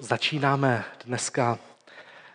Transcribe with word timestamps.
Začínáme 0.00 0.84
dneska 1.04 1.58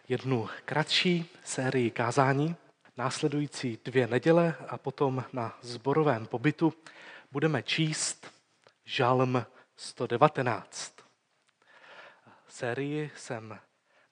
jednu 0.07 0.49
kratší 0.65 1.29
sérii 1.43 1.91
kázání. 1.91 2.55
Následující 2.97 3.79
dvě 3.85 4.07
neděle 4.07 4.55
a 4.67 4.77
potom 4.77 5.23
na 5.33 5.57
zborovém 5.61 6.25
pobytu 6.25 6.73
budeme 7.31 7.63
číst 7.63 8.31
Žalm 8.85 9.45
119. 9.75 10.95
Sérii 12.47 13.11
jsem 13.15 13.59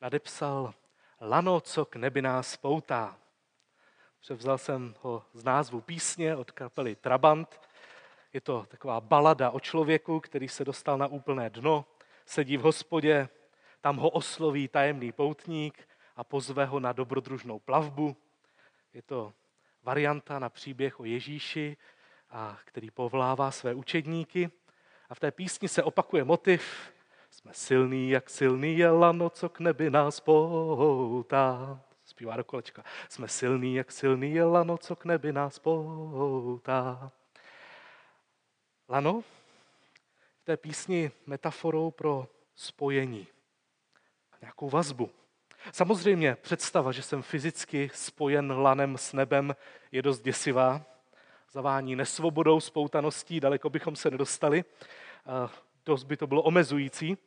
nadepsal 0.01 0.73
Lano, 1.21 1.61
co 1.61 1.85
k 1.85 1.95
nebi 1.95 2.21
nás 2.21 2.57
poutá. 2.57 3.17
Převzal 4.19 4.57
jsem 4.57 4.95
ho 5.01 5.23
z 5.33 5.43
názvu 5.43 5.81
písně 5.81 6.35
od 6.35 6.51
kapely 6.51 6.95
Trabant. 6.95 7.61
Je 8.33 8.41
to 8.41 8.65
taková 8.69 9.01
balada 9.01 9.49
o 9.49 9.59
člověku, 9.59 10.19
který 10.19 10.47
se 10.47 10.65
dostal 10.65 10.97
na 10.97 11.07
úplné 11.07 11.49
dno, 11.49 11.85
sedí 12.25 12.57
v 12.57 12.61
hospodě, 12.61 13.29
tam 13.81 13.97
ho 13.97 14.09
osloví 14.09 14.67
tajemný 14.67 15.11
poutník 15.11 15.87
a 16.15 16.23
pozve 16.23 16.65
ho 16.65 16.79
na 16.79 16.93
dobrodružnou 16.93 17.59
plavbu. 17.59 18.15
Je 18.93 19.01
to 19.01 19.33
varianta 19.83 20.39
na 20.39 20.49
příběh 20.49 20.99
o 20.99 21.05
Ježíši, 21.05 21.77
a 22.29 22.57
který 22.65 22.91
povlává 22.91 23.51
své 23.51 23.73
učedníky. 23.73 24.51
A 25.09 25.15
v 25.15 25.19
té 25.19 25.31
písni 25.31 25.67
se 25.67 25.83
opakuje 25.83 26.23
motiv 26.23 26.91
Jsme 27.31 27.53
silný, 27.53 28.09
jak 28.09 28.29
silný 28.29 28.77
je 28.77 28.89
lano, 28.89 29.29
co 29.29 29.49
k 29.49 29.59
nebi 29.59 29.89
nás 29.89 30.19
poutá. 30.19 31.81
Zpívá 32.05 32.37
do 32.37 32.43
kolečka. 32.43 32.83
Jsme 33.09 33.27
silný, 33.27 33.75
jak 33.75 33.91
silný 33.91 34.33
je 34.33 34.43
lano, 34.43 34.77
co 34.77 34.95
k 34.95 35.05
nebi 35.05 35.31
nás 35.31 35.59
poutá. 35.59 37.11
Lano 38.89 39.21
v 40.41 40.43
té 40.43 40.57
písni 40.57 41.11
metaforou 41.25 41.91
pro 41.91 42.27
spojení, 42.55 43.27
nějakou 44.41 44.69
vazbu. 44.69 45.09
Samozřejmě 45.73 46.37
představa, 46.41 46.91
že 46.91 47.01
jsem 47.01 47.21
fyzicky 47.21 47.89
spojen 47.93 48.51
lanem 48.51 48.97
s 48.97 49.13
nebem, 49.13 49.55
je 49.91 50.01
dost 50.01 50.21
děsivá. 50.21 50.81
Zavání 51.51 51.95
nesvobodou, 51.95 52.59
spoutaností, 52.59 53.39
daleko 53.39 53.69
bychom 53.69 53.95
se 53.95 54.11
nedostali. 54.11 54.63
Dost 55.85 56.03
by 56.03 56.17
to 56.17 56.27
bylo 56.27 56.41
omezující. 56.41 57.17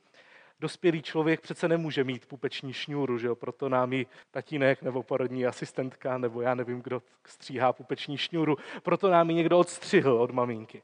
Dospělý 0.61 1.03
člověk 1.03 1.41
přece 1.41 1.69
nemůže 1.69 2.05
mít 2.05 2.27
pupeční 2.27 2.73
šňůru, 2.73 3.19
že 3.19 3.27
jo? 3.27 3.37
proto 3.37 3.69
nám 3.69 3.93
ji 3.93 4.07
tatínek 4.31 4.83
nebo 4.83 5.03
porodní 5.03 5.47
asistentka, 5.47 6.19
nebo 6.19 6.41
já 6.41 6.55
nevím, 6.55 6.83
kdo 6.83 7.03
stříhá 7.27 7.73
pupeční 7.73 8.19
šňůru, 8.19 8.57
proto 8.83 9.11
nám 9.11 9.31
ji 9.31 9.37
někdo 9.37 9.59
odstřihl 9.59 10.13
od 10.13 10.31
maminky. 10.31 10.83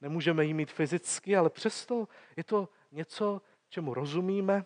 Nemůžeme 0.00 0.44
ji 0.44 0.54
mít 0.54 0.72
fyzicky, 0.72 1.36
ale 1.36 1.50
přesto 1.50 2.08
je 2.36 2.44
to 2.44 2.68
něco, 2.92 3.42
čemu 3.68 3.94
rozumíme, 3.94 4.64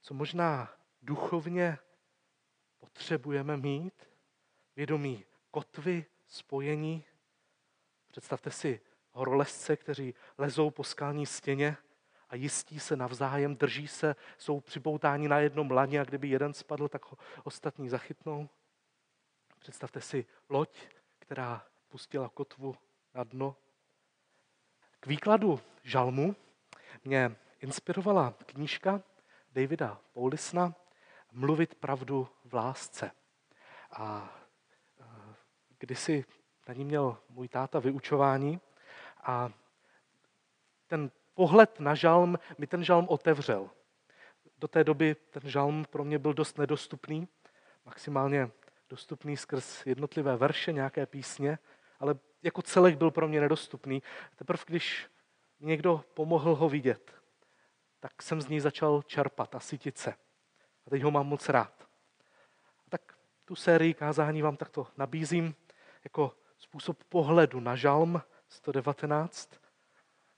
co 0.00 0.14
možná 0.14 0.72
duchovně 1.02 1.78
potřebujeme 2.78 3.56
mít, 3.56 4.08
vědomí 4.76 5.24
kotvy, 5.50 6.06
spojení. 6.26 7.04
Představte 8.10 8.50
si 8.50 8.80
horolezce, 9.12 9.76
kteří 9.76 10.14
lezou 10.38 10.70
po 10.70 10.84
skalní 10.84 11.26
stěně 11.26 11.76
a 12.28 12.36
jistí 12.36 12.80
se 12.80 12.96
navzájem, 12.96 13.56
drží 13.56 13.88
se, 13.88 14.16
jsou 14.38 14.60
připoutáni 14.60 15.28
na 15.28 15.38
jednom 15.38 15.70
laně 15.70 16.00
a 16.00 16.04
kdyby 16.04 16.28
jeden 16.28 16.54
spadl, 16.54 16.88
tak 16.88 17.04
ho 17.10 17.18
ostatní 17.44 17.88
zachytnou. 17.88 18.48
Představte 19.58 20.00
si 20.00 20.26
loď, 20.48 20.88
která 21.18 21.66
pustila 21.88 22.28
kotvu 22.28 22.76
na 23.14 23.24
dno. 23.24 23.56
K 25.00 25.06
výkladu 25.06 25.60
žalmu 25.82 26.36
mě 27.04 27.36
inspirovala 27.64 28.34
knížka 28.46 29.02
Davida 29.52 30.00
Paulisna 30.12 30.74
Mluvit 31.32 31.74
pravdu 31.74 32.28
v 32.44 32.54
lásce. 32.54 33.10
A 33.90 34.32
e, 35.00 35.04
kdysi 35.78 36.24
na 36.68 36.74
ní 36.74 36.84
měl 36.84 37.18
můj 37.28 37.48
táta 37.48 37.78
vyučování 37.78 38.60
a 39.22 39.50
ten 40.86 41.10
pohled 41.34 41.80
na 41.80 41.94
žalm 41.94 42.38
mi 42.58 42.66
ten 42.66 42.84
žalm 42.84 43.08
otevřel. 43.08 43.70
Do 44.58 44.68
té 44.68 44.84
doby 44.84 45.16
ten 45.30 45.50
žalm 45.50 45.84
pro 45.90 46.04
mě 46.04 46.18
byl 46.18 46.34
dost 46.34 46.58
nedostupný, 46.58 47.28
maximálně 47.84 48.50
dostupný 48.88 49.36
skrz 49.36 49.86
jednotlivé 49.86 50.36
verše, 50.36 50.72
nějaké 50.72 51.06
písně, 51.06 51.58
ale 52.00 52.14
jako 52.42 52.62
celek 52.62 52.96
byl 52.96 53.10
pro 53.10 53.28
mě 53.28 53.40
nedostupný. 53.40 54.02
Teprve 54.36 54.62
když 54.66 55.06
někdo 55.60 56.04
pomohl 56.14 56.54
ho 56.54 56.68
vidět, 56.68 57.23
tak 58.04 58.22
jsem 58.22 58.40
z 58.40 58.48
ní 58.48 58.60
začal 58.60 59.02
čerpat 59.02 59.54
a 59.54 59.60
sytit 59.60 59.98
se. 59.98 60.10
A 60.86 60.90
teď 60.90 61.02
ho 61.02 61.10
mám 61.10 61.26
moc 61.26 61.48
rád. 61.48 61.88
A 62.86 62.90
tak 62.90 63.00
tu 63.44 63.56
sérii 63.56 63.94
kázání 63.94 64.42
vám 64.42 64.56
takto 64.56 64.86
nabízím 64.96 65.54
jako 66.04 66.32
způsob 66.58 67.04
pohledu 67.04 67.60
na 67.60 67.76
žalm 67.76 68.22
119, 68.48 69.50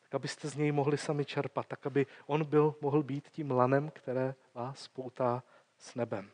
tak 0.02 0.14
abyste 0.14 0.48
z 0.48 0.56
něj 0.56 0.72
mohli 0.72 0.98
sami 0.98 1.24
čerpat, 1.24 1.66
tak 1.66 1.86
aby 1.86 2.06
on 2.26 2.44
byl, 2.44 2.74
mohl 2.80 3.02
být 3.02 3.28
tím 3.28 3.50
lanem, 3.50 3.90
které 3.90 4.34
vás 4.54 4.88
poutá 4.88 5.42
s 5.78 5.94
nebem. 5.94 6.30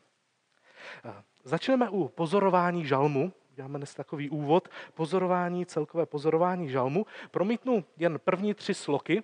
Začneme 1.43 1.89
u 1.89 2.07
pozorování 2.07 2.85
žalmu. 2.85 3.33
Děláme 3.49 3.77
dnes 3.77 3.95
takový 3.95 4.29
úvod. 4.29 4.69
Pozorování, 4.93 5.65
celkové 5.65 6.05
pozorování 6.05 6.69
žalmu. 6.69 7.05
Promítnu 7.31 7.85
jen 7.97 8.19
první 8.19 8.53
tři 8.53 8.73
sloky. 8.73 9.23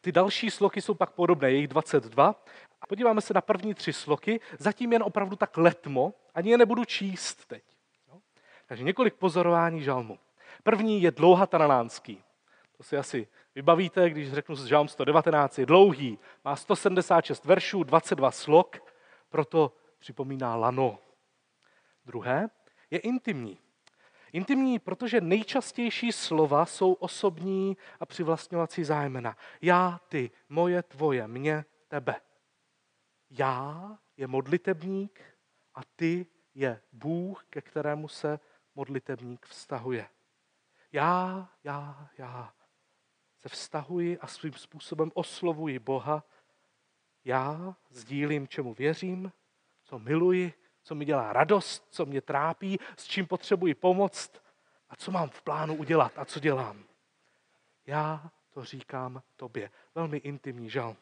Ty 0.00 0.12
další 0.12 0.50
sloky 0.50 0.82
jsou 0.82 0.94
pak 0.94 1.10
podobné, 1.10 1.50
je 1.50 1.56
jich 1.56 1.68
22. 1.68 2.44
A 2.80 2.86
podíváme 2.86 3.20
se 3.20 3.34
na 3.34 3.40
první 3.40 3.74
tři 3.74 3.92
sloky, 3.92 4.40
zatím 4.58 4.92
jen 4.92 5.02
opravdu 5.02 5.36
tak 5.36 5.56
letmo, 5.56 6.14
ani 6.34 6.50
je 6.50 6.58
nebudu 6.58 6.84
číst 6.84 7.46
teď. 7.46 7.64
Takže 8.66 8.84
několik 8.84 9.14
pozorování 9.14 9.82
žalmu. 9.82 10.18
První 10.62 11.02
je 11.02 11.10
dlouhatanalánský. 11.10 12.22
To 12.76 12.82
si 12.82 12.96
asi 12.96 13.28
vybavíte, 13.54 14.10
když 14.10 14.32
řeknu 14.32 14.56
žalm 14.66 14.88
119, 14.88 15.58
je 15.58 15.66
dlouhý, 15.66 16.18
má 16.44 16.56
176 16.56 17.44
veršů, 17.44 17.82
22 17.82 18.30
slok, 18.30 18.76
proto 19.28 19.72
připomíná 19.98 20.56
lano. 20.56 20.98
Druhé 22.04 22.48
je 22.90 22.98
intimní. 22.98 23.58
Intimní, 24.36 24.78
protože 24.78 25.20
nejčastější 25.20 26.12
slova 26.12 26.66
jsou 26.66 26.92
osobní 26.92 27.76
a 28.00 28.06
přivlastňovací 28.06 28.84
zájmena. 28.84 29.36
Já, 29.62 30.00
ty, 30.08 30.30
moje, 30.48 30.82
tvoje, 30.82 31.28
mě, 31.28 31.64
tebe. 31.88 32.20
Já 33.30 33.98
je 34.16 34.26
modlitebník 34.26 35.20
a 35.74 35.80
ty 35.96 36.26
je 36.54 36.80
Bůh, 36.92 37.44
ke 37.50 37.62
kterému 37.62 38.08
se 38.08 38.40
modlitebník 38.74 39.46
vztahuje. 39.46 40.08
Já, 40.92 41.48
já, 41.64 42.08
já 42.18 42.54
se 43.38 43.48
vztahuji 43.48 44.18
a 44.18 44.26
svým 44.26 44.52
způsobem 44.52 45.10
oslovuji 45.14 45.78
Boha. 45.78 46.24
Já 47.24 47.76
sdílím, 47.90 48.48
čemu 48.48 48.74
věřím, 48.74 49.32
co 49.84 49.98
miluji, 49.98 50.52
co 50.86 50.94
mi 50.94 51.04
dělá 51.04 51.32
radost, 51.32 51.86
co 51.90 52.06
mě 52.06 52.20
trápí, 52.20 52.78
s 52.96 53.04
čím 53.04 53.26
potřebuji 53.26 53.74
pomoct 53.74 54.42
a 54.90 54.96
co 54.96 55.10
mám 55.10 55.28
v 55.28 55.42
plánu 55.42 55.74
udělat 55.74 56.12
a 56.16 56.24
co 56.24 56.40
dělám. 56.40 56.84
Já 57.86 58.30
to 58.50 58.64
říkám 58.64 59.22
tobě. 59.36 59.70
Velmi 59.94 60.16
intimní 60.16 60.70
žalm. 60.70 60.96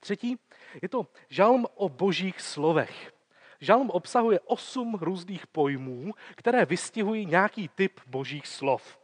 Třetí 0.00 0.38
je 0.82 0.88
to 0.88 1.06
žalm 1.28 1.66
o 1.74 1.88
božích 1.88 2.40
slovech. 2.40 3.12
Žalm 3.60 3.90
obsahuje 3.90 4.40
osm 4.40 4.94
různých 4.94 5.46
pojmů, 5.46 6.12
které 6.34 6.64
vystihují 6.64 7.26
nějaký 7.26 7.68
typ 7.68 8.00
božích 8.06 8.46
slov. 8.46 8.98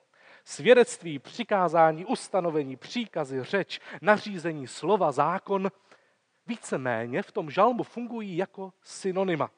Svědectví, 0.45 1.19
přikázání, 1.19 2.05
ustanovení, 2.05 2.77
příkazy, 2.77 3.45
řeč, 3.45 3.81
nařízení, 4.01 4.67
slova, 4.67 5.13
zákon– 5.13 5.71
víceméně 6.47 7.23
v 7.23 7.33
tom 7.33 7.51
žalmu 7.51 7.83
fungují 7.83 8.37
jako 8.37 8.73
synonyma. 8.83 9.51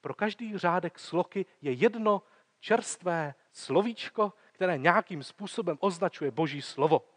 Pro 0.00 0.14
každý 0.14 0.58
řádek 0.58 0.98
sloky 0.98 1.46
je 1.60 1.72
jedno 1.72 2.22
čerstvé 2.60 3.34
slovíčko, 3.52 4.32
které 4.52 4.78
nějakým 4.78 5.22
způsobem 5.22 5.76
označuje 5.80 6.30
Boží 6.30 6.62
slovo. 6.62 7.08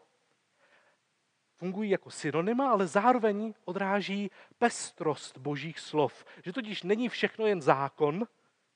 Fungují 1.56 1.90
jako 1.90 2.12
synonyma, 2.12 2.72
ale 2.72 2.88
zároveň 2.88 3.54
odráží 3.66 4.31
pestrost 4.57 5.38
Božích 5.38 5.80
slov. 5.80 6.25
Že 6.44 6.54
totiž 6.54 6.84
není 6.84 7.10
všechno 7.10 7.46
jen 7.46 7.62
zákon, 7.62 8.28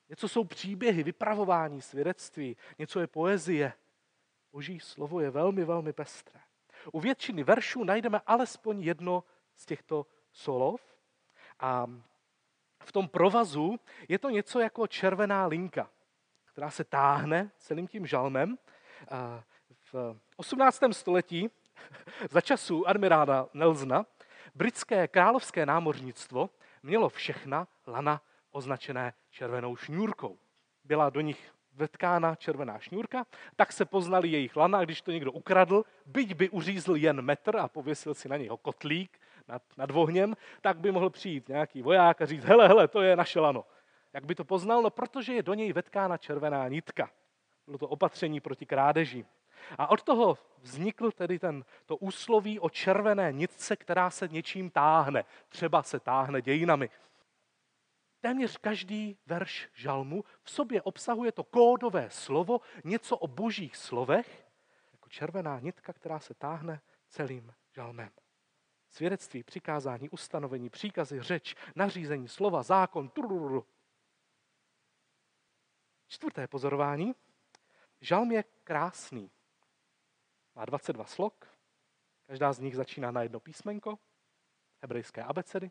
něco 0.08 0.28
jsou 0.28 0.44
příběhy, 0.44 1.02
vypravování, 1.02 1.82
svědectví, 1.82 2.56
něco 2.78 3.00
je 3.00 3.06
poezie. 3.06 3.72
Boží 4.52 4.80
slovo 4.80 5.20
je 5.20 5.30
velmi, 5.30 5.64
velmi 5.64 5.92
pestré. 5.92 6.40
U 6.92 7.00
většiny 7.00 7.44
veršů 7.44 7.84
najdeme 7.84 8.20
alespoň 8.26 8.82
jedno 8.82 9.24
z 9.56 9.66
těchto 9.66 10.06
solov 10.40 10.80
a 11.60 11.86
v 12.84 12.92
tom 12.92 13.08
provazu 13.08 13.80
je 14.08 14.18
to 14.18 14.30
něco 14.30 14.60
jako 14.60 14.86
červená 14.86 15.46
linka, 15.46 15.90
která 16.44 16.70
se 16.70 16.84
táhne 16.84 17.50
celým 17.58 17.88
tím 17.88 18.06
žalmem. 18.06 18.58
V 19.92 20.16
18. 20.36 20.80
století 20.92 21.50
Za 22.30 22.40
času 22.40 22.88
admirála 22.88 23.48
Nelsona 23.54 24.06
britské 24.54 25.08
královské 25.08 25.66
námořnictvo 25.66 26.50
mělo 26.82 27.08
všechna 27.08 27.68
lana 27.86 28.22
označené 28.50 29.14
červenou 29.30 29.76
šňůrkou. 29.76 30.38
Byla 30.84 31.10
do 31.10 31.20
nich 31.20 31.52
vetkána 31.72 32.34
červená 32.34 32.78
šňůrka, 32.78 33.26
tak 33.56 33.72
se 33.72 33.84
poznali 33.84 34.28
jejich 34.28 34.56
lana, 34.56 34.84
když 34.84 35.02
to 35.02 35.10
někdo 35.10 35.32
ukradl, 35.32 35.84
byť 36.06 36.34
by 36.34 36.50
uřízl 36.50 36.96
jen 36.96 37.22
metr 37.22 37.56
a 37.56 37.68
pověsil 37.68 38.14
si 38.14 38.28
na 38.28 38.36
něho 38.36 38.56
kotlík 38.56 39.20
nad, 39.50 39.62
nad 39.76 39.90
vohněm, 39.90 40.36
tak 40.60 40.78
by 40.78 40.92
mohl 40.92 41.10
přijít 41.10 41.48
nějaký 41.48 41.82
voják 41.82 42.22
a 42.22 42.26
říct, 42.26 42.44
hele, 42.44 42.68
hele, 42.68 42.88
to 42.88 43.02
je 43.02 43.16
naše 43.16 43.40
lano. 43.40 43.64
Jak 44.12 44.24
by 44.26 44.34
to 44.34 44.44
poznal? 44.44 44.82
No, 44.82 44.90
protože 44.90 45.32
je 45.32 45.42
do 45.42 45.54
něj 45.54 45.72
vetkána 45.72 46.16
červená 46.16 46.68
nitka. 46.68 47.10
Bylo 47.66 47.78
to 47.78 47.88
opatření 47.88 48.40
proti 48.40 48.66
krádeži. 48.66 49.26
A 49.78 49.90
od 49.90 50.02
toho 50.02 50.38
vznikl 50.58 51.10
tedy 51.10 51.38
ten, 51.38 51.64
to 51.86 51.96
úsloví 51.96 52.60
o 52.60 52.70
červené 52.70 53.32
nitce, 53.32 53.76
která 53.76 54.10
se 54.10 54.28
něčím 54.28 54.70
táhne. 54.70 55.24
Třeba 55.48 55.82
se 55.82 56.00
táhne 56.00 56.42
dějinami. 56.42 56.90
Téměř 58.20 58.56
každý 58.56 59.18
verš 59.26 59.68
žalmu 59.74 60.24
v 60.42 60.50
sobě 60.50 60.82
obsahuje 60.82 61.32
to 61.32 61.44
kódové 61.44 62.10
slovo, 62.10 62.60
něco 62.84 63.16
o 63.16 63.26
božích 63.26 63.76
slovech, 63.76 64.46
jako 64.92 65.08
červená 65.08 65.60
nitka, 65.60 65.92
která 65.92 66.18
se 66.18 66.34
táhne 66.34 66.80
celým 67.08 67.52
žalmem. 67.74 68.10
Svědectví, 68.90 69.42
přikázání, 69.42 70.10
ustanovení, 70.10 70.70
příkazy, 70.70 71.22
řeč, 71.22 71.54
nařízení, 71.76 72.28
slova, 72.28 72.62
zákon. 72.62 73.08
Turururu. 73.08 73.66
Čtvrté 76.08 76.48
pozorování. 76.48 77.14
Žalm 78.00 78.32
je 78.32 78.44
krásný. 78.64 79.30
Má 80.54 80.64
22 80.64 81.04
slok, 81.04 81.46
každá 82.26 82.52
z 82.52 82.58
nich 82.58 82.76
začíná 82.76 83.10
na 83.10 83.22
jedno 83.22 83.40
písmenko, 83.40 83.98
hebrejské 84.82 85.22
abecedy. 85.22 85.70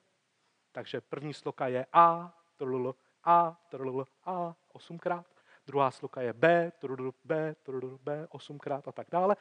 Takže 0.71 1.01
první 1.01 1.33
sloka 1.33 1.67
je 1.67 1.85
A, 1.93 2.37
trulul, 2.55 2.95
A, 3.23 3.65
trulul, 3.69 4.07
A, 4.23 4.55
osmkrát. 4.71 5.25
Druhá 5.67 5.91
sloka 5.91 6.21
je 6.21 6.33
B, 6.33 6.71
trulul, 6.71 7.13
B, 7.23 7.55
trulul, 7.63 7.99
B, 8.03 8.27
osmkrát 8.29 8.87
a 8.87 8.91
tak 8.91 9.07
dále. 9.11 9.35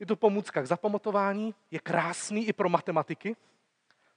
Je 0.00 0.06
to 0.06 0.16
pomůcka 0.16 0.62
k 0.62 0.66
zapamatování, 0.66 1.54
je 1.70 1.78
krásný 1.78 2.48
i 2.48 2.52
pro 2.52 2.68
matematiky. 2.68 3.36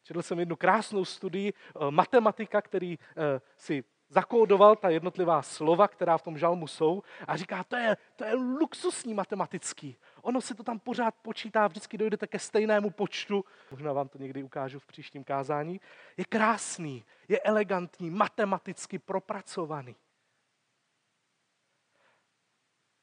Četl 0.04 0.22
jsem 0.22 0.40
jednu 0.40 0.56
krásnou 0.56 1.06
studii 1.06 1.54
eh, 1.54 1.92
matematika, 1.92 2.62
který 2.62 3.00
eh, 3.00 3.42
si 3.58 3.84
zakódoval 4.10 4.76
ta 4.76 4.90
jednotlivá 4.90 5.42
slova, 5.42 5.88
která 5.88 6.18
v 6.18 6.22
tom 6.22 6.38
žalmu 6.38 6.68
jsou 6.68 7.04
a 7.28 7.38
říká, 7.38 7.64
to 7.64 7.76
je, 7.76 7.98
to 8.16 8.26
je 8.26 8.34
luxusní 8.36 9.14
matematický. 9.14 9.98
Ono 10.22 10.42
se 10.42 10.56
to 10.56 10.64
tam 10.64 10.80
pořád 10.80 11.16
počítá, 11.22 11.68
vždycky 11.68 11.98
dojdete 11.98 12.28
ke 12.28 12.40
stejnému 12.40 12.90
počtu. 12.90 13.46
Možná 13.72 13.94
vám 13.94 14.08
to 14.08 14.18
někdy 14.18 14.44
ukážu 14.44 14.80
v 14.80 14.86
příštím 14.86 15.24
kázání. 15.24 15.82
Je 16.18 16.26
krásný, 16.26 17.04
je 17.28 17.40
elegantní, 17.40 18.10
matematicky 18.10 19.00
propracovaný. 19.00 19.96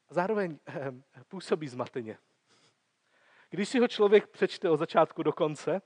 Zároveň 0.09 0.59
eh, 0.67 0.91
působí 1.27 1.67
zmateně. 1.67 2.17
Když 3.49 3.69
si 3.69 3.79
ho 3.79 3.87
člověk 3.87 4.27
přečte 4.27 4.69
od 4.69 4.77
začátku 4.77 5.23
do 5.23 5.31
konce, 5.31 5.81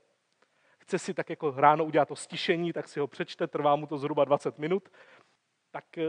chce 0.78 1.00
si 1.00 1.14
tak 1.14 1.30
jako 1.30 1.54
ráno 1.58 1.86
udělat 1.86 2.08
to 2.08 2.16
stišení, 2.16 2.74
tak 2.74 2.88
si 2.88 3.00
ho 3.00 3.08
přečte, 3.08 3.48
trvá 3.48 3.76
mu 3.76 3.88
to 3.88 3.98
zhruba 3.98 4.26
20 4.26 4.58
minut, 4.58 4.90
tak 5.72 5.98
eh, 5.98 6.04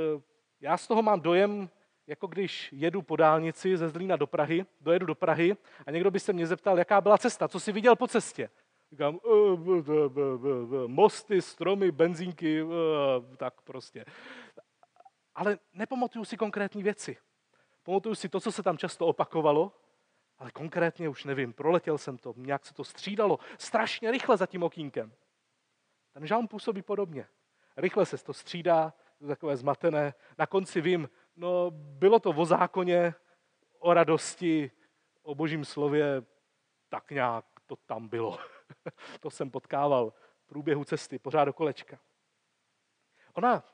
já 0.60 0.76
z 0.76 0.88
toho 0.88 1.02
mám 1.02 1.20
dojem, 1.20 1.70
jako 2.06 2.26
když 2.26 2.68
jedu 2.72 3.02
po 3.02 3.16
dálnici 3.16 3.76
ze 3.76 3.88
Zlína 3.88 4.16
do 4.16 4.26
Prahy, 4.26 4.66
dojedu 4.80 5.06
do 5.06 5.14
Prahy 5.14 5.56
a 5.86 5.90
někdo 5.90 6.10
by 6.10 6.20
se 6.20 6.32
mě 6.32 6.46
zeptal, 6.46 6.78
jaká 6.78 7.00
byla 7.00 7.18
cesta, 7.18 7.48
co 7.48 7.60
jsi 7.60 7.72
viděl 7.72 7.96
po 7.96 8.08
cestě. 8.08 8.50
Říkám, 8.90 9.18
eh, 9.24 10.86
mosty, 10.86 11.42
stromy, 11.42 11.92
benzínky, 11.92 12.60
eh, 12.60 13.36
tak 13.36 13.60
prostě. 13.60 14.04
Ale 15.34 15.58
nepamatuju 15.72 16.24
si 16.24 16.36
konkrétní 16.36 16.82
věci. 16.82 17.16
Pamatuju 17.82 18.14
si 18.14 18.28
to, 18.28 18.40
co 18.40 18.52
se 18.52 18.62
tam 18.62 18.78
často 18.78 19.06
opakovalo, 19.06 19.72
ale 20.42 20.50
konkrétně 20.50 21.08
už 21.08 21.24
nevím, 21.24 21.52
proletěl 21.52 21.98
jsem 21.98 22.18
to, 22.18 22.34
nějak 22.36 22.66
se 22.66 22.74
to 22.74 22.84
střídalo 22.84 23.38
strašně 23.58 24.10
rychle 24.10 24.36
za 24.36 24.46
tím 24.46 24.62
okýnkem. 24.62 25.12
Ten 26.12 26.26
žalm 26.26 26.48
působí 26.48 26.82
podobně. 26.82 27.26
Rychle 27.76 28.06
se 28.06 28.18
to 28.18 28.32
střídá, 28.32 28.92
to 29.18 29.26
takové 29.26 29.56
zmatené. 29.56 30.14
Na 30.38 30.46
konci 30.46 30.80
vím, 30.80 31.08
no 31.36 31.70
bylo 31.74 32.18
to 32.18 32.30
o 32.30 32.44
zákoně, 32.44 33.14
o 33.78 33.94
radosti, 33.94 34.70
o 35.22 35.34
božím 35.34 35.64
slově, 35.64 36.22
tak 36.88 37.10
nějak 37.10 37.44
to 37.66 37.76
tam 37.76 38.08
bylo. 38.08 38.38
to 39.20 39.30
jsem 39.30 39.50
potkával 39.50 40.12
v 40.44 40.46
průběhu 40.46 40.84
cesty, 40.84 41.18
pořád 41.18 41.44
do 41.44 41.52
kolečka. 41.52 41.98
Ona, 43.32 43.64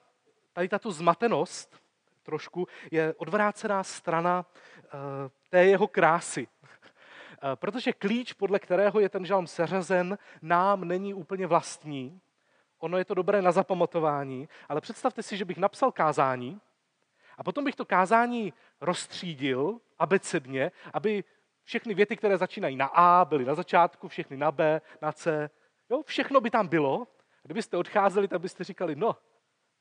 tady 0.53 0.69
tato 0.69 0.93
zmatenost, 0.93 1.81
trošku, 2.23 2.67
je 2.91 3.15
odvrácená 3.15 3.85
strana 3.85 4.47
uh, 4.47 4.91
té 5.49 5.65
jeho 5.65 5.89
krásy. 5.89 6.49
Eh, 7.43 7.57
protože 7.57 7.93
klíč, 7.93 8.33
podle 8.33 8.59
kterého 8.59 9.01
je 9.01 9.09
ten 9.09 9.27
žalm 9.27 9.47
seřazen, 9.47 10.19
nám 10.43 10.85
není 10.85 11.15
úplně 11.15 11.47
vlastní. 11.47 12.21
Ono 12.79 12.99
je 12.99 13.05
to 13.05 13.15
dobré 13.15 13.43
na 13.43 13.53
zapamatování, 13.53 14.49
ale 14.69 14.81
představte 14.81 15.23
si, 15.23 15.37
že 15.37 15.45
bych 15.45 15.59
napsal 15.59 15.93
kázání 15.93 16.61
a 17.39 17.45
potom 17.45 17.65
bych 17.65 17.77
to 17.77 17.85
kázání 17.85 18.53
rozstřídil 18.81 19.81
abecedně, 19.99 20.73
aby 20.93 21.25
všechny 21.65 21.95
věty, 21.95 22.17
které 22.17 22.39
začínají 22.39 22.77
na 22.77 22.87
A, 22.87 23.25
byly 23.25 23.45
na 23.45 23.55
začátku, 23.55 24.09
všechny 24.09 24.37
na 24.37 24.53
B, 24.53 24.81
na 25.03 25.13
C. 25.13 25.51
Jo, 25.91 26.03
všechno 26.03 26.41
by 26.41 26.51
tam 26.51 26.69
bylo. 26.69 27.07
Kdybyste 27.43 27.77
odcházeli, 27.77 28.29
tak 28.29 28.41
byste 28.41 28.65
říkali, 28.65 28.97
no, 28.97 29.17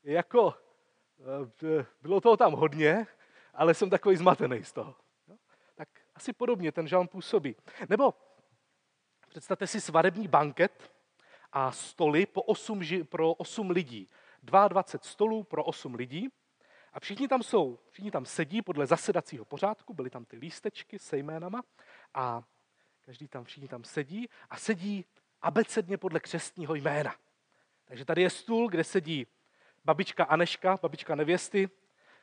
jako, 0.04 0.54
eh, 1.62 1.86
bylo 2.02 2.20
toho 2.20 2.36
tam 2.36 2.52
hodně, 2.52 3.06
ale 3.54 3.74
jsem 3.74 3.90
takový 3.90 4.16
zmatený 4.16 4.64
z 4.64 4.72
toho. 4.72 4.94
Asi 6.18 6.32
podobně 6.32 6.72
ten 6.72 6.88
žalm 6.88 7.08
působí. 7.08 7.56
Nebo 7.88 8.14
představte 9.28 9.66
si 9.66 9.80
svadební 9.80 10.28
banket 10.28 10.92
a 11.52 11.72
stoly 11.72 12.26
po 12.26 12.42
8, 12.42 12.80
pro 13.04 13.34
8 13.34 13.70
lidí. 13.70 14.08
22 14.42 14.84
stolů 15.02 15.44
pro 15.44 15.64
8 15.64 15.94
lidí. 15.94 16.28
A 16.92 17.00
všichni 17.00 17.28
tam 17.28 17.42
jsou, 17.42 17.78
všichni 17.90 18.10
tam 18.10 18.26
sedí 18.26 18.62
podle 18.62 18.86
zasedacího 18.86 19.44
pořádku, 19.44 19.94
byly 19.94 20.10
tam 20.10 20.24
ty 20.24 20.36
lístečky 20.36 20.98
se 20.98 21.16
jménama 21.16 21.62
a 22.14 22.42
každý 23.00 23.28
tam, 23.28 23.44
všichni 23.44 23.68
tam 23.68 23.84
sedí 23.84 24.28
a 24.50 24.56
sedí 24.56 25.04
abecedně 25.42 25.96
podle 25.96 26.20
křestního 26.20 26.74
jména. 26.74 27.14
Takže 27.84 28.04
tady 28.04 28.22
je 28.22 28.30
stůl, 28.30 28.68
kde 28.68 28.84
sedí 28.84 29.26
babička 29.84 30.24
Aneška, 30.24 30.78
babička 30.82 31.14
nevěsty, 31.14 31.68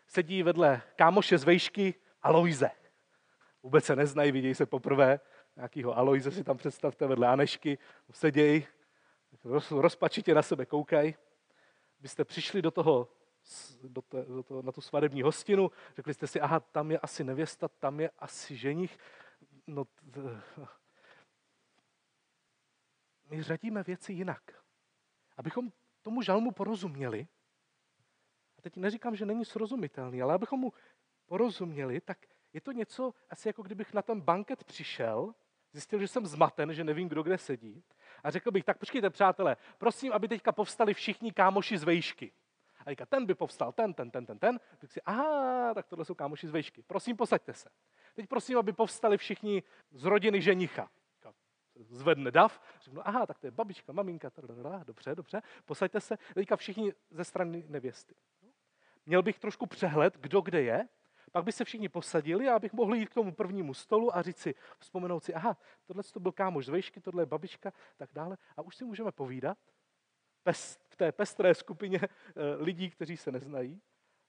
sedí 0.08 0.43
vedle 0.43 0.81
kámoše 0.96 1.38
z 1.38 1.43
vejšky 1.43 1.93
Aloize. 2.22 2.85
Vůbec 3.65 3.86
se 3.86 3.95
neznají, 3.95 4.31
vidějí 4.31 4.55
se 4.55 4.65
poprvé. 4.65 5.19
Nějakýho 5.55 5.98
Aloize 5.98 6.31
si 6.31 6.43
tam 6.43 6.57
představte 6.57 7.07
vedle 7.07 7.27
Anešky, 7.27 7.77
sedějí, 8.12 8.67
rozpačitě 9.72 10.34
na 10.34 10.41
sebe 10.41 10.65
koukají. 10.65 11.15
Byste 12.00 12.25
přišli 12.25 12.62
do 12.62 12.72
toho, 12.72 13.10
do, 13.84 14.01
to, 14.01 14.24
do 14.24 14.43
toho, 14.43 14.62
na 14.62 14.72
tu 14.72 14.81
svadební 14.81 15.22
hostinu, 15.22 15.72
řekli 15.95 16.13
jste 16.13 16.27
si, 16.27 16.41
aha, 16.41 16.60
tam 16.60 16.91
je 16.91 17.00
asi 17.00 17.24
nevěsta, 17.24 17.67
tam 17.67 18.00
je 18.00 18.10
asi 18.19 18.55
ženich. 18.55 18.98
No, 19.67 19.88
my 23.29 23.43
řadíme 23.43 23.84
věci 23.84 24.13
jinak. 24.13 24.63
Abychom 25.38 25.72
tomu 26.01 26.22
žalmu 26.22 26.51
porozuměli, 26.51 27.27
a 28.57 28.62
teď 28.62 28.77
neříkám, 28.77 29.15
že 29.15 29.25
není 29.25 29.45
srozumitelný, 29.45 30.22
ale 30.22 30.34
abychom 30.34 30.60
mu 30.60 30.74
porozuměli, 31.25 32.01
tak 32.01 32.17
je 32.55 32.62
to 32.62 32.71
něco, 32.71 33.13
asi 33.29 33.50
jako 33.50 33.63
kdybych 33.63 33.93
na 33.93 34.01
ten 34.01 34.21
banket 34.21 34.63
přišel, 34.63 35.33
zjistil, 35.71 36.00
že 36.00 36.07
jsem 36.07 36.25
zmaten, 36.25 36.74
že 36.74 36.83
nevím, 36.83 37.09
kdo 37.09 37.24
kde 37.24 37.38
sedí, 37.38 37.83
a 38.24 38.31
řekl 38.31 38.51
bych, 38.51 38.63
tak 38.63 38.77
počkejte, 38.77 39.09
přátelé, 39.09 39.57
prosím, 39.77 40.13
aby 40.13 40.27
teďka 40.27 40.51
povstali 40.51 40.93
všichni 40.93 41.31
kámoši 41.31 41.77
z 41.77 41.83
vejšky. 41.83 42.31
A 42.79 42.83
teďka 42.83 43.05
ten 43.05 43.25
by 43.25 43.35
povstal, 43.35 43.71
ten, 43.71 43.93
ten, 43.93 44.12
ten, 44.12 44.25
ten, 44.25 44.39
ten. 44.39 44.59
Tak 44.77 44.91
si, 44.91 45.01
aha, 45.01 45.74
tak 45.74 45.88
tohle 45.88 46.05
jsou 46.05 46.15
kámoši 46.15 46.47
z 46.47 46.51
vejšky. 46.51 46.83
Prosím, 46.83 47.17
posaďte 47.17 47.53
se. 47.53 47.69
Teď 48.13 48.27
prosím, 48.27 48.57
aby 48.57 48.74
povstali 48.74 49.17
všichni 49.17 49.63
z 49.91 50.03
rodiny 50.03 50.41
ženicha. 50.41 50.89
Zvedne 51.75 52.31
dav, 52.31 52.62
řeknu, 52.81 53.07
aha, 53.07 53.25
tak 53.25 53.39
to 53.39 53.47
je 53.47 53.51
babička, 53.51 53.93
maminka, 53.93 54.29
tadadada, 54.29 54.83
dobře, 54.83 55.15
dobře, 55.15 55.41
posaďte 55.65 56.01
se. 56.01 56.17
Teďka 56.33 56.55
všichni 56.55 56.93
ze 57.12 57.24
strany 57.24 57.65
nevěsty. 57.67 58.15
Měl 59.05 59.24
bych 59.24 59.39
trošku 59.39 59.65
přehled, 59.65 60.17
kdo 60.17 60.41
kde 60.41 60.62
je, 60.62 60.88
pak 61.36 61.46
by 61.46 61.51
se 61.51 61.65
všichni 61.65 61.89
posadili 61.89 62.50
a 62.50 62.56
abych 62.56 62.74
mohl 62.74 62.96
jít 62.96 63.10
k 63.10 63.13
tomu 63.13 63.32
prvnímu 63.32 63.74
stolu 63.74 64.15
a 64.15 64.22
říct 64.22 64.38
si, 64.38 64.56
vzpomenout 64.80 65.24
si, 65.24 65.34
aha, 65.34 65.58
tohle 65.86 66.04
to 66.04 66.20
byl 66.20 66.32
kámoš 66.32 66.65
z 66.65 66.70
vejšky, 66.70 67.01
tohle 67.01 67.22
je 67.22 67.25
babička, 67.25 67.74
tak 67.98 68.10
dále. 68.13 68.38
A 68.58 68.62
už 68.62 68.75
si 68.75 68.86
můžeme 68.86 69.12
povídat 69.12 69.58
v 70.89 70.96
té 70.96 71.12
pestré 71.12 71.56
skupině 71.56 72.00
eh, 72.04 72.10
lidí, 72.56 72.89
kteří 72.89 73.18
se 73.18 73.32
neznají, 73.32 73.82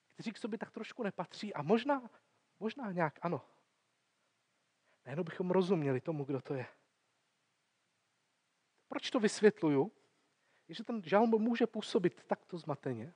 kteří 0.07 0.33
k 0.33 0.39
sobě 0.39 0.59
tak 0.59 0.71
trošku 0.71 1.03
nepatří 1.03 1.55
a 1.55 1.63
možná, 1.63 2.11
možná 2.61 2.93
nějak 2.93 3.19
ano. 3.23 3.43
Nejenom 5.05 5.25
bychom 5.25 5.51
rozuměli 5.51 6.01
tomu, 6.01 6.25
kdo 6.25 6.41
to 6.41 6.55
je. 6.55 6.67
Proč 8.89 9.11
to 9.11 9.21
vysvětluju? 9.21 9.93
Je, 10.69 10.75
že 10.75 10.85
ten 10.85 11.03
žalm 11.03 11.31
může 11.31 11.67
působit 11.67 12.25
takto 12.25 12.59
zmateně. 12.59 13.15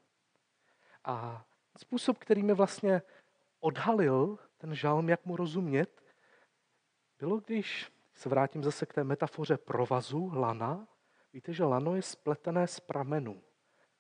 A 1.05 1.47
způsob, 1.79 2.19
který 2.19 2.43
mi 2.43 2.53
vlastně 2.55 3.03
odhalil 3.61 4.39
ten 4.59 4.75
žalm, 4.75 5.09
jak 5.09 5.27
mu 5.27 5.37
rozumět, 5.37 6.03
bylo, 7.19 7.41
když 7.41 7.93
se 8.15 8.29
vrátím 8.29 8.65
zase 8.65 8.87
k 8.87 8.95
té 8.95 9.05
metafoře 9.05 9.57
provazu, 9.57 10.31
lana. 10.35 10.89
Víte, 11.33 11.53
že 11.53 11.65
lano 11.65 11.97
je 11.97 12.03
spletené 12.03 12.67
z 12.67 12.81
pramenů. 12.81 13.43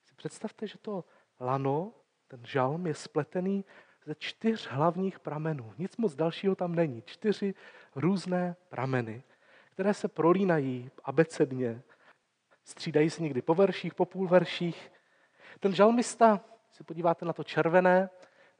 Si 0.04 0.14
představte, 0.14 0.66
že 0.66 0.78
to 0.78 1.04
lano, 1.40 1.92
ten 2.28 2.44
žalm, 2.44 2.86
je 2.86 2.94
spletený 2.94 3.64
ze 4.04 4.14
čtyř 4.14 4.68
hlavních 4.68 5.20
pramenů. 5.20 5.74
Nic 5.78 5.96
moc 5.96 6.14
dalšího 6.14 6.54
tam 6.54 6.74
není. 6.74 7.02
Čtyři 7.02 7.54
různé 7.94 8.56
prameny, 8.68 9.22
které 9.70 9.94
se 9.94 10.08
prolínají 10.08 10.90
abecedně, 11.04 11.82
střídají 12.64 13.10
se 13.10 13.22
někdy 13.22 13.42
po 13.42 13.54
verších, 13.54 13.94
po 13.94 14.04
půl 14.04 14.28
verších. 14.28 14.92
Ten 15.60 15.74
žalmista, 15.74 16.40
si 16.70 16.84
podíváte 16.84 17.24
na 17.24 17.32
to 17.32 17.44
červené, 17.44 18.10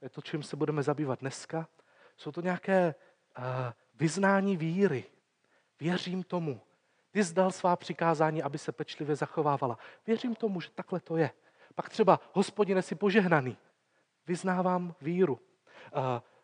to 0.01 0.07
je 0.07 0.11
to, 0.11 0.23
čím 0.23 0.43
se 0.43 0.57
budeme 0.57 0.83
zabývat 0.83 1.21
dneska, 1.21 1.69
jsou 2.17 2.33
to 2.33 2.41
nějaké 2.41 2.95
uh, 3.39 3.45
vyznání 3.95 4.57
víry. 4.57 5.05
Věřím 5.81 6.23
tomu. 6.23 6.61
Ty 7.11 7.23
zdal 7.23 7.51
svá 7.51 7.77
přikázání, 7.77 8.43
aby 8.43 8.59
se 8.59 8.73
pečlivě 8.73 9.17
zachovávala. 9.17 9.79
Věřím 10.07 10.35
tomu, 10.35 10.61
že 10.61 10.71
takhle 10.75 11.01
to 11.01 11.17
je. 11.17 11.31
Pak 11.75 11.89
třeba, 11.89 12.21
hospodine, 12.33 12.83
si 12.83 12.95
požehnaný. 12.95 13.57
Vyznávám 14.27 14.95
víru. 15.01 15.33
Uh, 15.33 15.41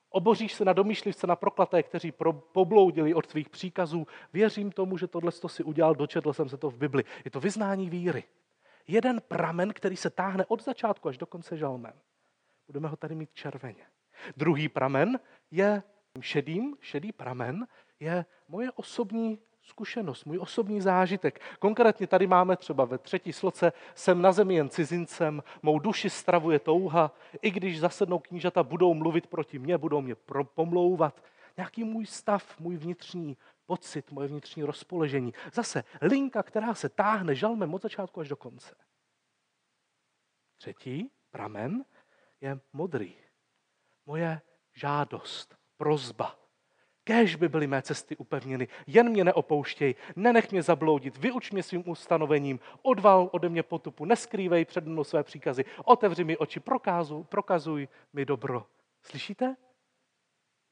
oboříš 0.09 0.55
se 0.55 0.65
na 0.65 0.73
domýšlivce, 0.73 1.27
na 1.27 1.37
proklaté, 1.37 1.83
kteří 1.83 2.13
pro, 2.13 2.33
pobloudili 2.33 3.15
od 3.15 3.31
svých 3.31 3.49
příkazů. 3.49 4.07
Věřím 4.33 4.73
tomu, 4.73 4.99
že 4.99 5.07
tohle 5.07 5.33
si 5.33 5.63
udělal, 5.63 5.95
dočetl 5.95 6.33
jsem 6.33 6.49
se 6.49 6.57
to 6.57 6.71
v 6.71 6.77
Bibli. 6.77 7.05
Je 7.25 7.31
to 7.31 7.41
vyznání 7.41 7.91
víry. 7.91 8.25
Jeden 8.87 9.21
pramen, 9.21 9.73
který 9.73 9.97
se 9.97 10.11
táhne 10.11 10.45
od 10.49 10.65
začátku 10.65 11.09
až 11.09 11.19
do 11.19 11.27
konce 11.27 11.57
žalmem. 11.57 11.93
Budeme 12.67 12.89
ho 12.89 12.97
tady 12.97 13.15
mít 13.15 13.31
červeně. 13.35 13.87
Druhý 14.37 14.69
pramen 14.69 15.21
je 15.51 15.83
šedým, 16.21 16.77
šedý 16.81 17.13
pramen 17.13 17.67
je 18.01 18.25
moje 18.49 18.73
osobní 18.73 19.39
zkušenost, 19.63 20.25
můj 20.25 20.39
osobní 20.39 20.81
zážitek. 20.81 21.41
Konkrétně 21.59 22.07
tady 22.07 22.27
máme 22.27 22.57
třeba 22.57 22.85
ve 22.85 22.99
třetí 22.99 23.33
sloce, 23.33 23.73
jsem 23.95 24.23
na 24.23 24.33
zemi 24.33 24.55
jen 24.55 24.69
cizincem, 24.69 25.43
mou 25.63 25.79
duši 25.79 26.11
stravuje 26.11 26.59
touha, 26.59 27.13
i 27.43 27.51
když 27.51 27.81
zasednou 27.81 28.19
knížata 28.19 28.63
budou 28.63 28.95
mluvit 28.95 29.27
proti 29.27 29.59
mně, 29.59 29.79
budou 29.79 30.01
mě 30.01 30.15
pomlouvat. 30.55 31.25
Nějaký 31.57 31.85
můj 31.85 32.07
stav, 32.07 32.61
můj 32.61 32.77
vnitřní 32.77 33.37
pocit, 33.67 34.13
moje 34.13 34.29
vnitřní 34.29 34.63
rozpoložení. 34.63 35.35
Zase 35.53 35.85
linka, 36.03 36.43
která 36.43 36.75
se 36.75 36.89
táhne 36.89 37.35
žalmem 37.35 37.75
od 37.75 37.83
začátku 37.83 38.21
až 38.21 38.29
do 38.29 38.37
konce. 38.37 38.75
Třetí 40.57 41.11
pramen 41.31 41.85
je 42.41 42.61
modrý. 42.73 43.15
Moje 44.07 44.41
žádost, 44.75 45.57
prozba, 45.77 46.47
Kéž 47.07 47.37
by 47.37 47.49
byly 47.49 47.67
mé 47.67 47.83
cesty 47.83 48.17
upevněny, 48.17 48.69
jen 48.87 49.09
mě 49.09 49.25
neopouštěj, 49.25 49.95
nenech 50.17 50.53
mě 50.53 50.63
zabloudit, 50.63 51.17
vyuč 51.17 51.51
mě 51.51 51.63
svým 51.63 51.89
ustanovením, 51.91 52.61
odval 52.83 53.29
ode 53.33 53.49
mě 53.49 53.63
potupu, 53.63 54.05
neskrývej 54.05 54.65
před 54.65 54.87
mnou 54.87 55.05
své 55.05 55.23
příkazy, 55.23 55.65
otevři 55.85 56.25
mi 56.25 56.37
oči, 56.37 56.61
prokázu, 56.61 57.25
prokazuj 57.25 57.89
mi 58.13 58.25
dobro. 58.25 58.67
Slyšíte? 59.03 59.57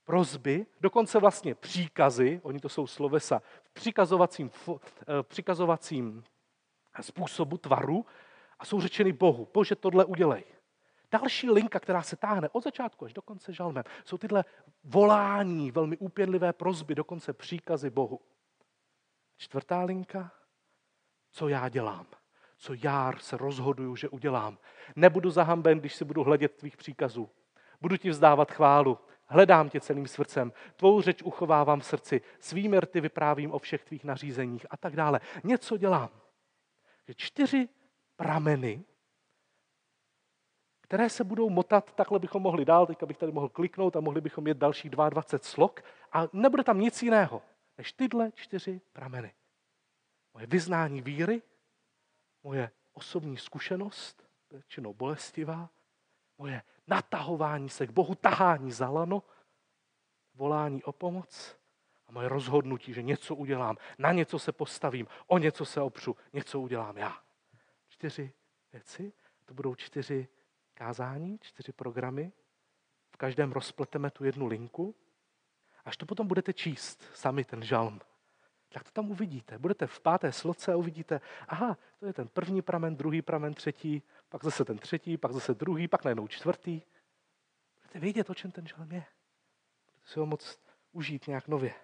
Prozby, 0.04 0.66
dokonce 0.80 1.18
vlastně 1.18 1.54
příkazy, 1.54 2.40
oni 2.42 2.61
to 2.61 2.68
jsou 2.68 2.87
slovesa 2.87 3.42
v 3.62 3.71
přikazovacím, 3.71 4.49
v 4.49 4.68
eh, 4.68 5.23
přikazovacím 5.23 6.25
způsobu 7.00 7.59
tvaru 7.59 8.06
a 8.59 8.64
jsou 8.64 8.80
řečeny 8.80 9.12
Bohu. 9.12 9.49
Bože, 9.54 9.76
tohle 9.76 10.04
udělej. 10.04 10.44
Další 11.14 11.50
linka, 11.50 11.80
která 11.80 12.02
se 12.02 12.16
táhne 12.16 12.49
od 12.52 12.64
začátku 12.64 13.04
až 13.04 13.12
do 13.12 13.23
konce 13.23 13.52
žalmem, 13.52 13.85
jsou 14.04 14.18
tyhle 14.18 14.44
volání, 14.85 15.71
velmi 15.71 15.97
úpěnlivé 15.97 16.52
prozby, 16.52 16.94
dokonce 16.94 17.33
příkazy 17.33 17.90
Bohu. 17.90 18.21
Čtvrtá 19.37 19.83
linka, 19.83 20.33
co 21.30 21.49
já 21.49 21.68
dělám, 21.68 22.06
co 22.56 22.75
já 22.83 23.12
se 23.18 23.37
rozhoduju, 23.37 23.97
že 23.97 24.09
udělám. 24.09 24.59
Nebudu 24.97 25.30
zahamben, 25.30 25.78
když 25.78 25.94
si 25.94 26.04
budu 26.04 26.25
hledět 26.25 26.56
tvých 26.56 26.76
příkazů. 26.76 27.30
Budu 27.80 27.97
ti 27.97 28.11
vzdávat 28.11 28.52
chválu, 28.52 28.99
hledám 29.26 29.68
tě 29.68 29.80
celým 29.80 30.06
srdcem, 30.06 30.52
tvou 30.76 31.00
řeč 31.00 31.23
uchovávám 31.23 31.80
v 31.80 31.87
srdci, 31.87 32.21
svými 32.40 32.80
rty 32.80 33.00
vyprávím 33.00 33.52
o 33.52 33.59
všech 33.59 33.85
tvých 33.85 34.04
nařízeních 34.04 34.66
a 34.71 34.76
tak 34.76 34.97
dále. 34.97 35.21
Něco 35.44 35.76
dělám. 35.76 36.11
Čtyři 37.16 37.68
prameny 38.16 38.85
které 40.94 41.10
se 41.10 41.24
budou 41.24 41.50
motat, 41.50 41.94
takhle 41.94 42.18
bychom 42.18 42.42
mohli 42.42 42.64
dál, 42.64 42.86
teďka 42.86 43.06
bych 43.06 43.18
tady 43.18 43.32
mohl 43.32 43.48
kliknout 43.48 43.96
a 43.96 44.00
mohli 44.00 44.20
bychom 44.20 44.44
mít 44.44 44.56
dalších 44.56 44.90
22 44.90 45.38
slok 45.42 45.80
a 46.12 46.28
nebude 46.32 46.64
tam 46.64 46.80
nic 46.80 47.02
jiného, 47.02 47.42
než 47.78 47.92
tyhle 47.92 48.32
čtyři 48.34 48.80
prameny. 48.92 49.34
Moje 50.34 50.46
vyznání 50.46 51.02
víry, 51.02 51.42
moje 52.42 52.70
osobní 52.92 53.36
zkušenost, 53.36 54.26
většinou 54.50 54.94
bolestivá, 54.94 55.70
moje 56.38 56.62
natahování 56.86 57.68
se 57.68 57.86
k 57.86 57.90
Bohu, 57.90 58.14
tahání 58.14 58.72
za 58.72 58.88
lano, 58.88 59.22
volání 60.34 60.82
o 60.82 60.92
pomoc 60.92 61.56
a 62.06 62.12
moje 62.12 62.28
rozhodnutí, 62.28 62.92
že 62.92 63.02
něco 63.02 63.34
udělám, 63.34 63.76
na 63.98 64.12
něco 64.12 64.38
se 64.38 64.52
postavím, 64.52 65.06
o 65.26 65.38
něco 65.38 65.64
se 65.64 65.80
opřu, 65.80 66.16
něco 66.32 66.60
udělám 66.60 66.96
já. 66.96 67.18
Čtyři 67.88 68.32
věci, 68.72 69.12
to 69.44 69.54
budou 69.54 69.74
čtyři 69.74 70.28
kázání, 70.74 71.38
čtyři 71.42 71.72
programy. 71.72 72.32
V 73.10 73.16
každém 73.16 73.52
rozpleteme 73.52 74.10
tu 74.10 74.24
jednu 74.24 74.46
linku. 74.46 74.94
Až 75.84 75.96
to 75.96 76.06
potom 76.06 76.26
budete 76.26 76.52
číst 76.52 77.04
sami 77.14 77.44
ten 77.44 77.62
žalm, 77.62 78.00
tak 78.74 78.84
to 78.84 78.90
tam 78.90 79.10
uvidíte. 79.10 79.58
Budete 79.58 79.86
v 79.86 80.00
páté 80.00 80.32
sloce 80.32 80.72
a 80.72 80.76
uvidíte, 80.76 81.20
aha, 81.48 81.78
to 82.00 82.06
je 82.06 82.12
ten 82.12 82.28
první 82.28 82.62
pramen, 82.62 82.96
druhý 82.96 83.22
pramen, 83.22 83.54
třetí, 83.54 84.02
pak 84.28 84.44
zase 84.44 84.64
ten 84.64 84.78
třetí, 84.78 85.16
pak 85.16 85.32
zase 85.32 85.54
druhý, 85.54 85.88
pak 85.88 86.04
najednou 86.04 86.28
čtvrtý. 86.28 86.82
Budete 87.74 87.98
vědět, 87.98 88.30
o 88.30 88.34
čem 88.34 88.50
ten 88.50 88.66
žalm 88.66 88.92
je. 88.92 89.04
Budete 89.86 90.06
si 90.06 90.18
ho 90.18 90.26
moc 90.26 90.58
užít 90.92 91.26
nějak 91.26 91.48
nově. 91.48 91.74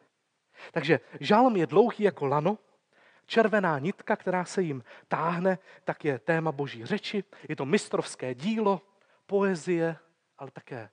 Takže 0.73 1.01
žalm 1.21 1.57
je 1.57 1.67
dlouhý 1.67 2.05
jako 2.05 2.27
lano, 2.27 2.59
červená 3.31 3.79
nitka, 3.79 4.17
která 4.17 4.45
se 4.45 4.63
jim 4.63 4.85
táhne, 5.09 5.59
tak 5.85 6.05
je 6.05 6.19
téma 6.19 6.53
boží 6.53 6.87
řeči. 6.87 7.25
Je 7.49 7.57
to 7.57 7.67
mistrovské 7.67 8.35
dílo, 8.35 8.83
poezie, 9.27 9.97
ale 10.39 10.51
také 10.51 10.91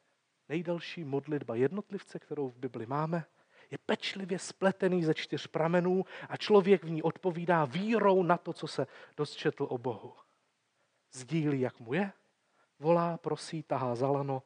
nejdelší 0.50 1.04
modlitba 1.04 1.56
jednotlivce, 1.56 2.20
kterou 2.20 2.50
v 2.50 2.58
Bibli 2.58 2.86
máme. 2.86 3.26
Je 3.72 3.78
pečlivě 3.78 4.40
spletený 4.40 5.04
ze 5.04 5.14
čtyř 5.14 5.48
pramenů 5.48 6.06
a 6.30 6.38
člověk 6.38 6.84
v 6.84 6.90
ní 6.90 7.04
odpovídá 7.04 7.66
vírou 7.66 8.24
na 8.24 8.38
to, 8.38 8.54
co 8.54 8.68
se 8.68 8.88
dosčetl 9.18 9.68
o 9.70 9.78
Bohu. 9.78 10.14
Sdílí, 11.14 11.62
jak 11.62 11.80
mu 11.80 11.94
je, 11.94 12.12
volá, 12.80 13.18
prosí, 13.18 13.64
tahá 13.64 13.96
zalano, 13.96 14.44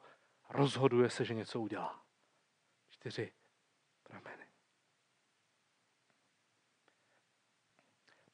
rozhoduje 0.48 1.10
se, 1.10 1.24
že 1.24 1.34
něco 1.34 1.60
udělá. 1.60 2.02
Čtyři 2.90 3.32
prameny. 4.02 4.41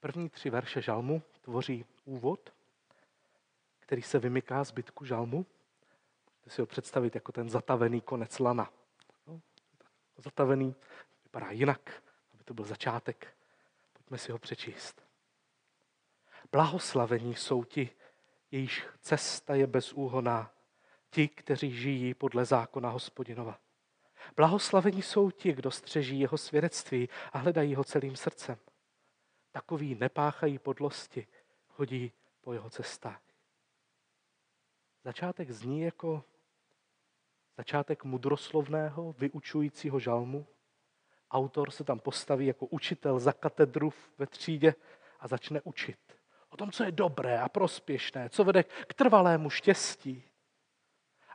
První 0.01 0.29
tři 0.29 0.51
verše 0.51 0.83
žalmu 0.83 1.23
tvoří 1.41 1.85
úvod, 2.05 2.53
který 3.79 4.03
se 4.03 4.19
vymyká 4.19 4.65
zbytku 4.65 5.05
žalmu. 5.05 5.47
Můžete 6.37 6.51
si 6.51 6.61
ho 6.61 6.67
představit 6.67 7.15
jako 7.15 7.33
ten 7.33 7.51
zatavený 7.51 8.01
konec 8.01 8.39
lana. 8.39 8.73
No, 9.27 9.41
zatavený 10.17 10.75
vypadá 11.25 11.51
jinak, 11.51 12.03
aby 12.35 12.45
to 12.45 12.55
byl 12.55 12.65
začátek. 12.65 13.37
Pojďme 13.93 14.19
si 14.19 14.33
ho 14.33 14.39
přečíst. 14.39 15.03
Blahoslavení 16.53 17.35
jsou 17.35 17.65
ti, 17.65 17.91
jejíž 18.51 18.87
cesta 19.01 19.55
je 19.55 19.67
bezúhoná, 19.67 20.51
ti, 21.11 21.29
kteří 21.29 21.73
žijí 21.73 22.15
podle 22.15 22.45
zákona 22.45 22.91
hospodinova. 22.91 23.59
Blahoslavení 24.37 25.03
jsou 25.03 25.31
ti, 25.31 25.53
kdo 25.53 25.71
střeží 25.71 26.21
jeho 26.21 26.39
svědectví 26.39 27.09
a 27.33 27.39
hledají 27.39 27.75
ho 27.75 27.85
celým 27.85 28.17
srdcem. 28.17 28.59
Takový 29.53 29.95
nepáchají 29.95 30.59
podlosti, 30.59 31.27
chodí 31.69 32.13
po 32.41 32.53
jeho 32.53 32.71
cestách. 32.71 33.23
Začátek 35.05 35.51
zní 35.51 35.81
jako 35.81 36.25
začátek 37.57 38.05
mudroslovného, 38.05 39.13
vyučujícího 39.13 40.01
žalmu. 40.01 40.47
Autor 41.31 41.71
se 41.71 41.85
tam 41.85 41.99
postaví 41.99 42.47
jako 42.47 42.67
učitel 42.67 43.19
za 43.19 43.33
katedru 43.33 43.93
ve 44.19 44.27
třídě 44.27 44.75
a 45.21 45.29
začne 45.29 45.61
učit 45.65 45.99
o 46.51 46.57
tom, 46.57 46.71
co 46.71 46.85
je 46.85 46.93
dobré 46.93 47.41
a 47.41 47.49
prospěšné, 47.49 48.29
co 48.29 48.45
vede 48.45 48.63
k 48.63 48.95
trvalému 48.95 49.51
štěstí. 49.51 50.23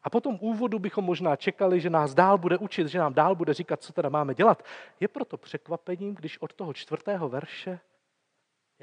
A 0.04 0.10
po 0.10 0.22
tom 0.22 0.38
úvodu 0.42 0.80
bychom 0.80 1.06
možná 1.06 1.36
čekali, 1.36 1.82
že 1.82 1.90
nás 1.90 2.14
dál 2.14 2.38
bude 2.38 2.58
učit, 2.58 2.88
že 2.88 3.00
nám 3.00 3.14
dál 3.14 3.36
bude 3.36 3.54
říkat, 3.54 3.82
co 3.82 3.94
teda 3.94 4.10
máme 4.10 4.36
dělat. 4.36 4.64
Je 5.00 5.08
proto 5.08 5.38
překvapením, 5.38 6.16
když 6.16 6.42
od 6.42 6.54
toho 6.54 6.74
čtvrtého 6.74 7.30
verše 7.30 7.80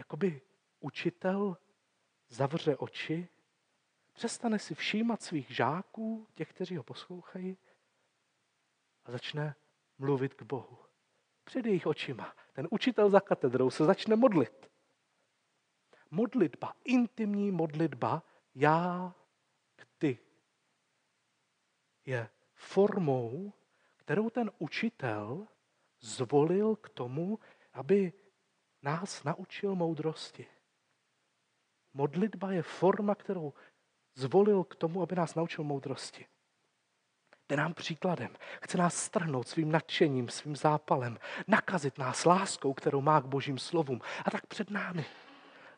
jakoby 0.00 0.42
učitel 0.80 1.56
zavře 2.28 2.76
oči, 2.76 3.28
přestane 4.12 4.58
si 4.58 4.74
všímat 4.74 5.22
svých 5.22 5.50
žáků, 5.50 6.26
těch, 6.34 6.48
kteří 6.50 6.76
ho 6.76 6.82
poslouchají, 6.82 7.58
a 9.04 9.10
začne 9.12 9.54
mluvit 9.98 10.34
k 10.34 10.42
Bohu. 10.42 10.78
Před 11.44 11.66
jejich 11.66 11.86
očima. 11.86 12.34
Ten 12.52 12.68
učitel 12.70 13.10
za 13.10 13.20
katedrou 13.20 13.70
se 13.70 13.84
začne 13.84 14.16
modlit. 14.16 14.70
Modlitba, 16.10 16.74
intimní 16.84 17.50
modlitba, 17.50 18.22
já 18.54 19.14
k 19.76 19.86
ty, 19.98 20.18
je 22.04 22.28
formou, 22.54 23.52
kterou 23.96 24.30
ten 24.30 24.50
učitel 24.58 25.46
zvolil 26.00 26.76
k 26.76 26.88
tomu, 26.88 27.38
aby 27.72 28.12
nás 28.82 29.24
naučil 29.24 29.74
moudrosti. 29.74 30.46
Modlitba 31.94 32.52
je 32.52 32.62
forma, 32.62 33.14
kterou 33.14 33.52
zvolil 34.14 34.64
k 34.64 34.74
tomu, 34.74 35.02
aby 35.02 35.16
nás 35.16 35.34
naučil 35.34 35.64
moudrosti. 35.64 36.26
Jde 37.48 37.56
nám 37.56 37.74
příkladem. 37.74 38.36
Chce 38.62 38.78
nás 38.78 38.96
strhnout 38.96 39.48
svým 39.48 39.72
nadšením, 39.72 40.28
svým 40.28 40.56
zápalem, 40.56 41.18
nakazit 41.46 41.98
nás 41.98 42.24
láskou, 42.24 42.74
kterou 42.74 43.00
má 43.00 43.20
k 43.20 43.26
božím 43.26 43.58
slovům. 43.58 44.00
A 44.24 44.30
tak 44.30 44.46
před 44.46 44.70
námi 44.70 45.04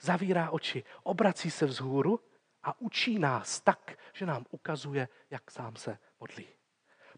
zavírá 0.00 0.50
oči, 0.50 0.84
obrací 1.02 1.50
se 1.50 1.66
vzhůru 1.66 2.20
a 2.62 2.80
učí 2.80 3.18
nás 3.18 3.60
tak, 3.60 3.98
že 4.12 4.26
nám 4.26 4.46
ukazuje, 4.50 5.08
jak 5.30 5.50
sám 5.50 5.76
se 5.76 5.98
modlí. 6.20 6.48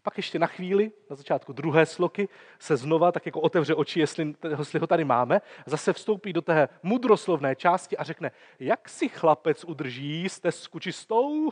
Pak 0.05 0.17
ještě 0.17 0.39
na 0.39 0.47
chvíli, 0.47 0.91
na 1.09 1.15
začátku 1.15 1.53
druhé 1.53 1.85
sloky, 1.85 2.29
se 2.59 2.77
znova 2.77 3.11
tak 3.11 3.25
jako 3.25 3.41
otevře 3.41 3.75
oči, 3.75 3.99
jestli, 3.99 4.35
jestli 4.49 4.79
ho 4.79 4.87
tady 4.87 5.03
máme, 5.03 5.41
zase 5.65 5.93
vstoupí 5.93 6.33
do 6.33 6.41
té 6.41 6.69
mudroslovné 6.83 7.55
části 7.55 7.97
a 7.97 8.03
řekne, 8.03 8.31
jak 8.59 8.89
si 8.89 9.09
chlapec 9.09 9.63
udrží 9.63 10.29
stezku 10.29 10.79
čistou? 10.79 11.51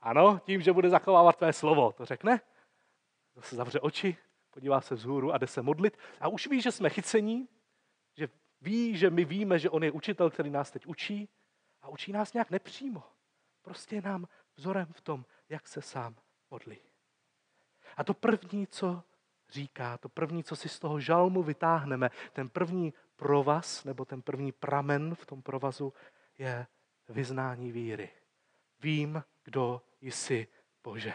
Ano, 0.00 0.40
tím, 0.44 0.60
že 0.60 0.72
bude 0.72 0.90
zachovávat 0.90 1.36
tvé 1.36 1.52
slovo, 1.52 1.92
to 1.92 2.04
řekne. 2.04 2.40
Zase 3.34 3.56
zavře 3.56 3.80
oči, 3.80 4.16
podívá 4.50 4.80
se 4.80 4.94
vzhůru 4.94 5.32
a 5.32 5.38
jde 5.38 5.46
se 5.46 5.62
modlit 5.62 5.98
a 6.20 6.28
už 6.28 6.46
ví, 6.46 6.60
že 6.60 6.72
jsme 6.72 6.90
chycení, 6.90 7.48
že 8.16 8.28
ví, 8.60 8.96
že 8.96 9.10
my 9.10 9.24
víme, 9.24 9.58
že 9.58 9.70
on 9.70 9.84
je 9.84 9.90
učitel, 9.90 10.30
který 10.30 10.50
nás 10.50 10.70
teď 10.70 10.86
učí 10.86 11.28
a 11.82 11.88
učí 11.88 12.12
nás 12.12 12.32
nějak 12.32 12.50
nepřímo. 12.50 13.02
Prostě 13.62 13.96
je 13.96 14.02
nám 14.02 14.28
vzorem 14.56 14.88
v 14.92 15.00
tom, 15.00 15.24
jak 15.48 15.68
se 15.68 15.82
sám 15.82 16.16
modlí. 16.52 16.78
A 17.96 18.04
to 18.04 18.14
první, 18.14 18.66
co 18.66 19.02
říká, 19.50 19.98
to 19.98 20.08
první, 20.08 20.44
co 20.44 20.56
si 20.56 20.68
z 20.68 20.78
toho 20.78 21.00
žalmu 21.00 21.42
vytáhneme, 21.42 22.10
ten 22.32 22.48
první 22.48 22.92
provaz 23.16 23.84
nebo 23.84 24.04
ten 24.04 24.22
první 24.22 24.52
pramen 24.52 25.14
v 25.14 25.26
tom 25.26 25.42
provazu 25.42 25.92
je 26.38 26.66
vyznání 27.08 27.72
víry. 27.72 28.10
Vím, 28.80 29.24
kdo 29.44 29.82
jsi 30.00 30.48
Bože. 30.84 31.14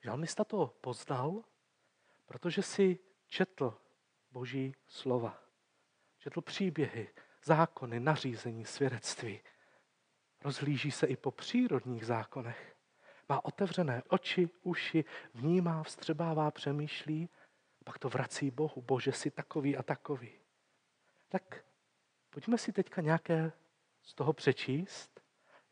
Žalmista 0.00 0.44
to 0.44 0.66
poznal, 0.80 1.44
protože 2.26 2.62
si 2.62 2.98
četl 3.26 3.78
Boží 4.30 4.74
slova. 4.86 5.38
Četl 6.18 6.40
příběhy, 6.40 7.08
zákony, 7.44 8.00
nařízení, 8.00 8.64
svědectví. 8.64 9.40
Rozhlíží 10.40 10.90
se 10.90 11.06
i 11.06 11.16
po 11.16 11.30
přírodních 11.30 12.06
zákonech. 12.06 12.71
Má 13.32 13.44
otevřené 13.44 14.02
oči, 14.08 14.48
uši, 14.62 15.04
vnímá, 15.34 15.82
vstřebává, 15.82 16.50
přemýšlí, 16.50 17.28
pak 17.84 17.98
to 17.98 18.08
vrací 18.08 18.50
Bohu. 18.50 18.82
Bože, 18.82 19.12
si 19.12 19.30
takový 19.30 19.76
a 19.76 19.82
takový. 19.82 20.30
Tak 21.28 21.64
pojďme 22.30 22.58
si 22.58 22.72
teďka 22.72 23.00
nějaké 23.00 23.52
z 24.02 24.14
toho 24.14 24.32
přečíst. 24.32 25.20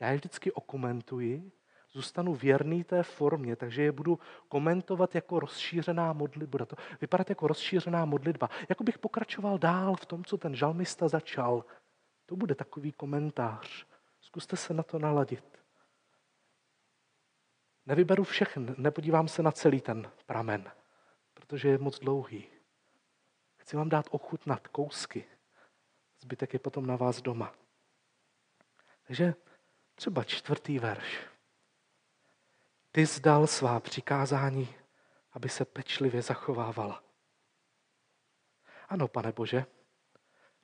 Já 0.01 0.09
je 0.09 0.16
vždycky 0.16 0.53
okomentuji, 0.53 1.53
zůstanu 1.90 2.35
věrný 2.35 2.85
té 2.85 3.03
formě, 3.03 3.57
takže 3.57 3.83
je 3.83 3.92
budu 3.92 4.18
komentovat 4.49 5.14
jako 5.14 5.40
rozšířená 5.40 6.12
modlitba. 6.12 6.51
Bude 6.51 6.66
to 6.66 6.77
vypadat 7.01 7.31
jako 7.31 7.46
rozšířená 7.46 8.05
modlitba. 8.05 8.51
Jako 8.68 8.85
bych 8.85 8.99
pokračoval 8.99 9.59
dál 9.59 9.96
v 9.96 10.07
tom, 10.07 10.25
co 10.25 10.38
ten 10.38 10.55
žalmista 10.55 11.09
začal. 11.09 11.64
To 12.27 12.37
bude 12.37 12.55
takový 12.55 12.92
komentář. 12.92 13.87
Zkuste 14.20 14.57
se 14.57 14.75
na 14.75 14.83
to 14.83 14.99
naladit. 14.99 15.60
Nevyberu 17.90 18.24
všechny, 18.24 18.74
nepodívám 18.76 19.29
se 19.29 19.42
na 19.42 19.53
celý 19.53 19.81
ten 19.81 20.11
pramen, 20.26 20.72
protože 21.35 21.68
je 21.68 21.79
moc 21.79 21.98
dlouhý. 21.98 22.46
Chci 23.57 23.76
vám 23.76 23.88
dát 23.88 24.07
ochutnat 24.11 24.68
kousky. 24.68 25.24
Zbytek 26.20 26.53
je 26.53 26.59
potom 26.59 26.87
na 26.87 26.96
vás 26.96 27.22
doma. 27.22 27.55
Takže 29.07 29.35
třeba 29.94 30.24
čtvrtý 30.24 30.79
verš. 30.79 31.26
Ty 32.92 33.07
zdal 33.07 33.46
svá 33.46 33.81
přikázání, 33.81 34.74
aby 35.33 35.48
se 35.48 35.64
pečlivě 35.64 36.22
zachovávala. 36.22 37.03
Ano, 38.88 39.09
pane 39.09 39.33
Bože, 39.33 39.66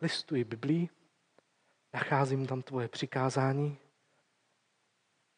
listuji 0.01 0.45
Biblii, 0.45 0.89
nacházím 1.95 2.47
tam 2.47 2.63
tvoje 2.63 2.89
přikázání 2.89 3.79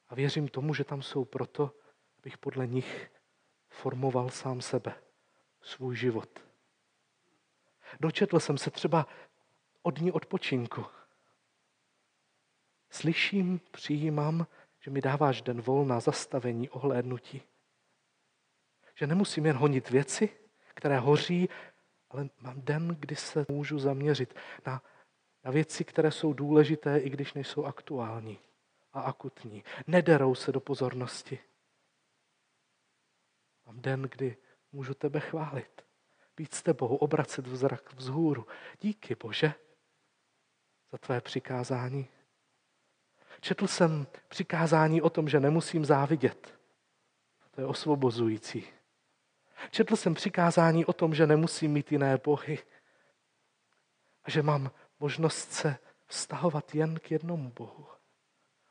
a 0.08 0.14
věřím 0.14 0.48
tomu, 0.48 0.74
že 0.74 0.84
tam 0.84 1.02
jsou 1.02 1.24
proto, 1.24 1.74
abych 2.18 2.38
podle 2.38 2.66
nich 2.66 3.10
formoval 3.68 4.30
sám 4.30 4.60
sebe, 4.60 4.94
svůj 5.62 5.96
život. 5.96 6.40
Dočetl 8.00 8.40
jsem 8.40 8.58
se 8.58 8.70
třeba 8.70 9.06
od 9.82 9.98
dní 9.98 10.12
odpočinku. 10.12 10.84
Slyším, 12.90 13.60
přijímám, 13.70 14.46
že 14.80 14.90
mi 14.90 15.00
dáváš 15.00 15.42
den 15.42 15.60
volna, 15.60 16.00
zastavení, 16.00 16.70
ohlédnutí. 16.70 17.42
Že 18.94 19.06
nemusím 19.06 19.46
jen 19.46 19.56
honit 19.56 19.90
věci, 19.90 20.28
které 20.74 20.98
hoří, 20.98 21.48
ale 22.10 22.28
mám 22.40 22.62
den, 22.62 22.96
kdy 23.00 23.16
se 23.16 23.46
můžu 23.48 23.78
zaměřit 23.78 24.34
na, 24.66 24.82
na 25.44 25.50
věci, 25.50 25.84
které 25.84 26.10
jsou 26.10 26.32
důležité, 26.32 26.98
i 26.98 27.10
když 27.10 27.34
nejsou 27.34 27.64
aktuální 27.64 28.38
a 28.92 29.00
akutní. 29.00 29.64
Nederou 29.86 30.34
se 30.34 30.52
do 30.52 30.60
pozornosti. 30.60 31.38
Mám 33.66 33.80
den, 33.80 34.02
kdy 34.02 34.36
můžu 34.72 34.94
tebe 34.94 35.20
chválit, 35.20 35.82
být 36.36 36.54
s 36.54 36.62
tebou, 36.62 36.96
obracet 36.96 37.46
vzrak 37.46 37.92
vzhůru. 37.92 38.46
Díky, 38.80 39.14
Bože, 39.14 39.54
za 40.92 40.98
tvé 40.98 41.20
přikázání. 41.20 42.08
Četl 43.40 43.66
jsem 43.66 44.06
přikázání 44.28 45.02
o 45.02 45.10
tom, 45.10 45.28
že 45.28 45.40
nemusím 45.40 45.84
závidět. 45.84 46.58
To 47.50 47.60
je 47.60 47.66
osvobozující. 47.66 48.64
Četl 49.70 49.96
jsem 49.96 50.14
přikázání 50.14 50.84
o 50.84 50.92
tom, 50.92 51.14
že 51.14 51.26
nemusím 51.26 51.72
mít 51.72 51.92
jiné 51.92 52.18
bohy. 52.18 52.58
A 54.24 54.30
že 54.30 54.42
mám 54.42 54.70
možnost 55.00 55.52
se 55.52 55.78
vztahovat 56.06 56.74
jen 56.74 56.98
k 56.98 57.10
jednomu 57.10 57.50
Bohu. 57.50 57.97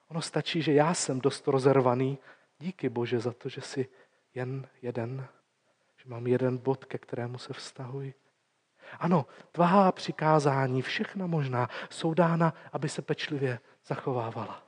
Ono 0.07 0.21
stačí, 0.21 0.61
že 0.61 0.73
já 0.73 0.93
jsem 0.93 1.21
dost 1.21 1.47
rozervaný. 1.47 2.17
Díky 2.59 2.89
Bože 2.89 3.19
za 3.19 3.31
to, 3.33 3.49
že 3.49 3.61
jsi 3.61 3.89
jen 4.33 4.69
jeden. 4.81 5.27
Že 5.97 6.09
mám 6.09 6.27
jeden 6.27 6.57
bod, 6.57 6.85
ke 6.85 6.97
kterému 6.97 7.37
se 7.37 7.53
vztahuji. 7.53 8.13
Ano, 8.99 9.25
tvá 9.51 9.91
přikázání, 9.91 10.81
všechna 10.81 11.27
možná, 11.27 11.69
jsou 11.89 12.13
dána, 12.13 12.53
aby 12.71 12.89
se 12.89 13.01
pečlivě 13.01 13.59
zachovávala. 13.85 14.63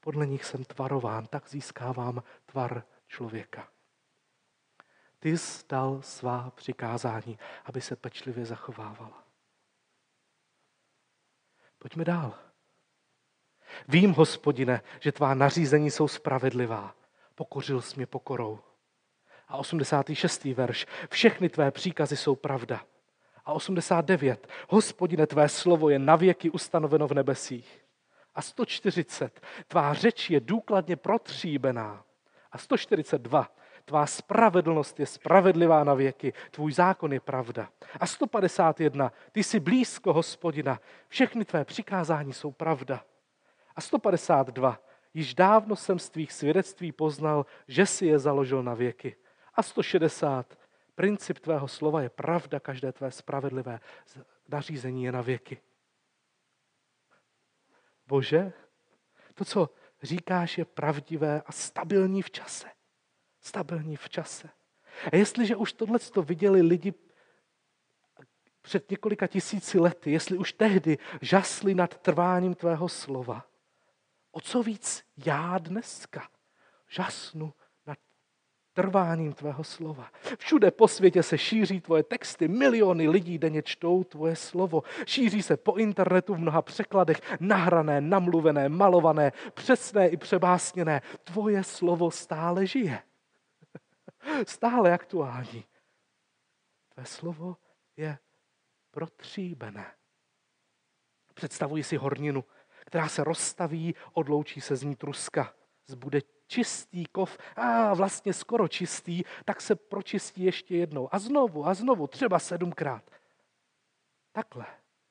Podle 0.00 0.26
nich 0.26 0.44
jsem 0.44 0.64
tvarován, 0.64 1.26
tak 1.26 1.48
získávám 1.48 2.22
tvar 2.46 2.84
člověka. 3.06 3.68
Ty 5.18 5.38
jsi 5.38 5.64
dal 5.68 6.02
svá 6.02 6.50
přikázání, 6.50 7.38
aby 7.64 7.80
se 7.80 7.96
pečlivě 7.96 8.44
zachovávala. 8.44 9.24
Pojďme 11.78 12.04
dál. 12.04 12.47
Vím, 13.88 14.12
hospodine, 14.12 14.82
že 15.00 15.12
tvá 15.12 15.34
nařízení 15.34 15.90
jsou 15.90 16.08
spravedlivá. 16.08 16.94
Pokořil 17.34 17.80
jsi 17.80 17.96
mě 17.96 18.06
pokorou. 18.06 18.58
A 19.48 19.56
86. 19.56 20.44
verš. 20.44 20.86
Všechny 21.10 21.48
tvé 21.48 21.70
příkazy 21.70 22.16
jsou 22.16 22.34
pravda. 22.34 22.80
A 23.44 23.52
89. 23.52 24.48
Hospodine, 24.68 25.26
tvé 25.26 25.48
slovo 25.48 25.90
je 25.90 25.98
navěky 25.98 26.50
ustanoveno 26.50 27.08
v 27.08 27.14
nebesích. 27.14 27.84
A 28.34 28.42
140. 28.42 29.40
Tvá 29.68 29.94
řeč 29.94 30.30
je 30.30 30.40
důkladně 30.40 30.96
protříbená. 30.96 32.04
A 32.52 32.58
142. 32.58 33.48
Tvá 33.84 34.06
spravedlnost 34.06 35.00
je 35.00 35.06
spravedlivá 35.06 35.84
na 35.84 35.94
věky, 35.94 36.32
tvůj 36.50 36.72
zákon 36.72 37.12
je 37.12 37.20
pravda. 37.20 37.68
A 38.00 38.06
151. 38.06 39.12
Ty 39.32 39.44
jsi 39.44 39.60
blízko, 39.60 40.12
hospodina, 40.12 40.80
všechny 41.08 41.44
tvé 41.44 41.64
přikázání 41.64 42.32
jsou 42.32 42.52
pravda. 42.52 43.04
A 43.78 43.80
152. 43.80 44.80
Již 45.14 45.34
dávno 45.34 45.76
jsem 45.76 45.98
z 45.98 46.10
tvých 46.10 46.32
svědectví 46.32 46.92
poznal, 46.92 47.46
že 47.68 47.86
si 47.86 48.06
je 48.06 48.18
založil 48.18 48.62
na 48.62 48.74
věky. 48.74 49.16
A 49.54 49.62
160. 49.62 50.58
Princip 50.94 51.38
tvého 51.38 51.68
slova 51.68 52.02
je 52.02 52.08
pravda, 52.08 52.60
každé 52.60 52.92
tvé 52.92 53.10
spravedlivé 53.10 53.80
nařízení 54.48 55.04
je 55.04 55.12
na 55.12 55.20
věky. 55.20 55.60
Bože, 58.06 58.52
to, 59.34 59.44
co 59.44 59.70
říkáš, 60.02 60.58
je 60.58 60.64
pravdivé 60.64 61.42
a 61.46 61.52
stabilní 61.52 62.22
v 62.22 62.30
čase. 62.30 62.68
Stabilní 63.40 63.96
v 63.96 64.08
čase. 64.08 64.50
A 65.12 65.16
jestliže 65.16 65.56
už 65.56 65.72
tohle 65.72 65.98
to 65.98 66.22
viděli 66.22 66.62
lidi 66.62 66.94
před 68.62 68.90
několika 68.90 69.26
tisíci 69.26 69.78
lety, 69.78 70.10
jestli 70.12 70.38
už 70.38 70.52
tehdy 70.52 70.98
žasli 71.20 71.74
nad 71.74 71.98
trváním 71.98 72.54
tvého 72.54 72.88
slova, 72.88 73.48
o 74.38 74.40
co 74.40 74.62
víc 74.62 75.04
já 75.26 75.58
dneska 75.58 76.28
žasnu 76.88 77.54
nad 77.86 77.98
trváním 78.72 79.32
tvého 79.32 79.64
slova. 79.64 80.10
Všude 80.38 80.70
po 80.70 80.88
světě 80.88 81.22
se 81.22 81.38
šíří 81.38 81.80
tvoje 81.80 82.02
texty, 82.02 82.48
miliony 82.48 83.08
lidí 83.08 83.38
denně 83.38 83.62
čtou 83.62 84.04
tvoje 84.04 84.36
slovo. 84.36 84.82
Šíří 85.06 85.42
se 85.42 85.56
po 85.56 85.76
internetu 85.76 86.34
v 86.34 86.38
mnoha 86.38 86.62
překladech, 86.62 87.20
nahrané, 87.40 88.00
namluvené, 88.00 88.68
malované, 88.68 89.32
přesné 89.54 90.08
i 90.08 90.16
přebásněné. 90.16 91.02
Tvoje 91.24 91.64
slovo 91.64 92.10
stále 92.10 92.66
žije. 92.66 93.02
Stále 94.46 94.92
aktuální. 94.92 95.64
Tvé 96.94 97.04
slovo 97.04 97.56
je 97.96 98.18
protříbené. 98.90 99.86
Představuji 101.34 101.84
si 101.84 101.96
horninu, 101.96 102.44
která 102.88 103.08
se 103.08 103.24
rozstaví, 103.24 103.94
odloučí 104.12 104.60
se 104.60 104.76
z 104.76 104.82
ní 104.82 104.96
truska. 104.96 105.54
Zbude 105.86 106.20
čistý 106.46 107.06
kov, 107.06 107.38
a 107.56 107.94
vlastně 107.94 108.32
skoro 108.32 108.68
čistý, 108.68 109.22
tak 109.44 109.60
se 109.60 109.76
pročistí 109.76 110.42
ještě 110.42 110.76
jednou. 110.76 111.14
A 111.14 111.18
znovu, 111.18 111.66
a 111.66 111.74
znovu, 111.74 112.06
třeba 112.06 112.38
sedmkrát. 112.38 113.10
Takhle 114.32 114.66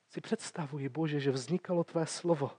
si 0.10 0.22
představuji, 0.22 0.90
Bože, 0.90 1.20
že 1.20 1.32
vznikalo 1.32 1.84
tvé 1.84 2.06
slovo. 2.06 2.52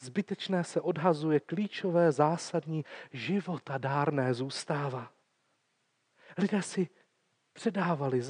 Zbytečné 0.00 0.64
se 0.64 0.80
odhazuje, 0.80 1.40
klíčové, 1.40 2.12
zásadní, 2.12 2.84
života 3.12 3.78
dárné 3.78 4.34
zůstává. 4.34 5.12
Lidé 6.38 6.62
si 6.62 6.88
předávali, 7.52 8.22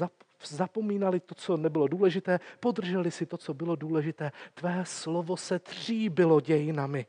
zapomínali 0.47 1.19
to, 1.19 1.35
co 1.35 1.57
nebylo 1.57 1.87
důležité, 1.87 2.39
podrželi 2.59 3.11
si 3.11 3.25
to, 3.25 3.37
co 3.37 3.53
bylo 3.53 3.75
důležité. 3.75 4.31
Tvé 4.53 4.85
slovo 4.85 5.37
se 5.37 5.59
tříbilo 5.59 6.41
dějinami. 6.41 7.05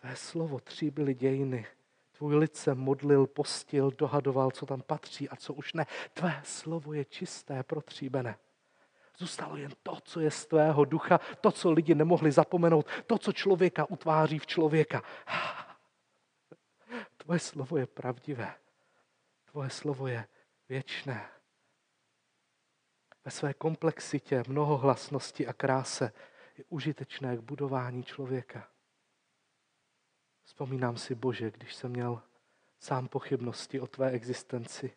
Tvé 0.00 0.16
slovo 0.16 0.60
tříbily 0.60 1.14
dějiny. 1.14 1.66
Tvůj 2.12 2.36
lid 2.36 2.56
se 2.56 2.74
modlil, 2.74 3.26
postil, 3.26 3.92
dohadoval, 3.98 4.50
co 4.50 4.66
tam 4.66 4.82
patří 4.82 5.28
a 5.28 5.36
co 5.36 5.54
už 5.54 5.72
ne. 5.72 5.86
Tvé 6.14 6.40
slovo 6.44 6.92
je 6.92 7.04
čisté, 7.04 7.62
protříbené. 7.62 8.38
Zůstalo 9.18 9.56
jen 9.56 9.72
to, 9.82 9.98
co 10.04 10.20
je 10.20 10.30
z 10.30 10.46
tvého 10.46 10.84
ducha, 10.84 11.20
to, 11.40 11.52
co 11.52 11.70
lidi 11.72 11.94
nemohli 11.94 12.32
zapomenout, 12.32 12.86
to, 13.06 13.18
co 13.18 13.32
člověka 13.32 13.90
utváří 13.90 14.38
v 14.38 14.46
člověka. 14.46 15.02
Tvoje 17.16 17.38
slovo 17.38 17.76
je 17.76 17.86
pravdivé. 17.86 18.54
Tvoje 19.50 19.70
slovo 19.70 20.06
je 20.06 20.26
věčné. 20.68 21.28
Ve 23.28 23.32
své 23.32 23.54
komplexitě, 23.54 24.42
mnohohlasnosti 24.48 25.46
a 25.46 25.52
kráse 25.52 26.12
je 26.58 26.64
užitečné 26.68 27.36
k 27.36 27.40
budování 27.40 28.04
člověka. 28.04 28.68
Vzpomínám 30.44 30.96
si, 30.96 31.14
Bože, 31.14 31.50
když 31.50 31.74
jsem 31.74 31.90
měl 31.90 32.22
sám 32.80 33.08
pochybnosti 33.08 33.80
o 33.80 33.86
tvé 33.86 34.10
existenci. 34.10 34.96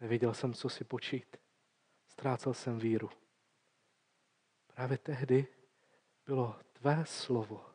Nevěděl 0.00 0.34
jsem, 0.34 0.54
co 0.54 0.68
si 0.68 0.84
počít. 0.84 1.36
Ztrácel 2.08 2.54
jsem 2.54 2.78
víru. 2.78 3.10
Právě 4.74 4.98
tehdy 4.98 5.46
bylo 6.26 6.56
tvé 6.72 7.04
slovo 7.06 7.66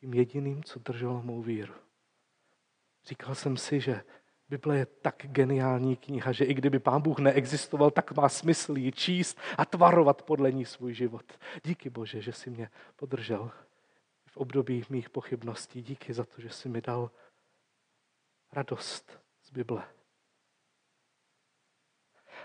tím 0.00 0.14
jediným, 0.14 0.64
co 0.64 0.78
drželo 0.78 1.22
mou 1.22 1.42
víru. 1.42 1.74
Říkal 3.04 3.34
jsem 3.34 3.56
si, 3.56 3.80
že 3.80 4.04
Bible 4.52 4.78
je 4.78 4.86
tak 4.86 5.26
geniální 5.26 5.96
kniha, 5.96 6.32
že 6.32 6.44
i 6.44 6.54
kdyby 6.54 6.78
Pán 6.78 7.02
Bůh 7.02 7.18
neexistoval, 7.18 7.90
tak 7.90 8.12
má 8.12 8.28
smysl 8.28 8.78
ji 8.78 8.92
číst 8.92 9.38
a 9.58 9.64
tvarovat 9.64 10.22
podle 10.22 10.52
ní 10.52 10.64
svůj 10.64 10.94
život. 10.94 11.24
Díky 11.64 11.90
Bože, 11.90 12.22
že 12.22 12.32
jsi 12.32 12.50
mě 12.50 12.70
podržel 12.96 13.50
v 14.26 14.36
období 14.36 14.84
mých 14.90 15.10
pochybností. 15.10 15.82
Díky 15.82 16.12
za 16.12 16.24
to, 16.24 16.40
že 16.40 16.50
jsi 16.50 16.68
mi 16.68 16.80
dal 16.80 17.10
radost 18.52 19.18
z 19.42 19.50
Bible. 19.50 19.82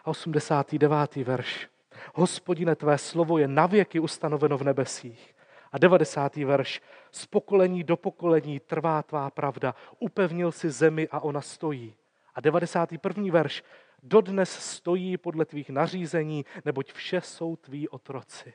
A 0.04 0.08
89. 0.08 1.16
verš. 1.16 1.70
Hospodine, 2.16 2.76
tvé 2.76 2.98
slovo 2.98 3.38
je 3.38 3.48
navěky 3.48 4.00
ustanoveno 4.00 4.58
v 4.58 4.64
nebesích. 4.64 5.36
A 5.72 5.78
90. 5.78 6.36
verš. 6.36 6.82
Z 7.12 7.26
pokolení 7.26 7.84
do 7.84 7.98
pokolení 7.98 8.60
trvá 8.60 9.04
tvá 9.04 9.30
pravda. 9.30 9.76
Upevnil 10.00 10.52
si 10.52 10.70
zemi 10.70 11.08
a 11.12 11.20
ona 11.20 11.42
stojí. 11.42 11.96
A 12.36 12.42
91. 12.42 13.32
verš. 13.32 13.64
Dodnes 14.04 14.50
stojí 14.50 15.18
podle 15.18 15.46
tvých 15.46 15.70
nařízení, 15.70 16.46
neboť 16.66 16.94
vše 16.94 17.22
jsou 17.22 17.56
tví 17.56 17.90
otroci. 17.90 18.54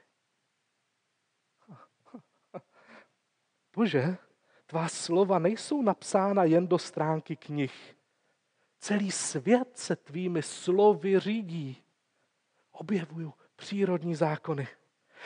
Bože, 3.76 4.16
tvá 4.66 4.88
slova 4.88 5.38
nejsou 5.38 5.82
napsána 5.82 6.44
jen 6.44 6.68
do 6.68 6.78
stránky 6.78 7.36
knih. 7.36 7.96
Celý 8.78 9.10
svět 9.10 9.78
se 9.78 9.96
tvými 9.96 10.42
slovy 10.42 11.20
řídí. 11.20 11.82
Objevuju 12.72 13.34
přírodní 13.56 14.14
zákony. 14.14 14.68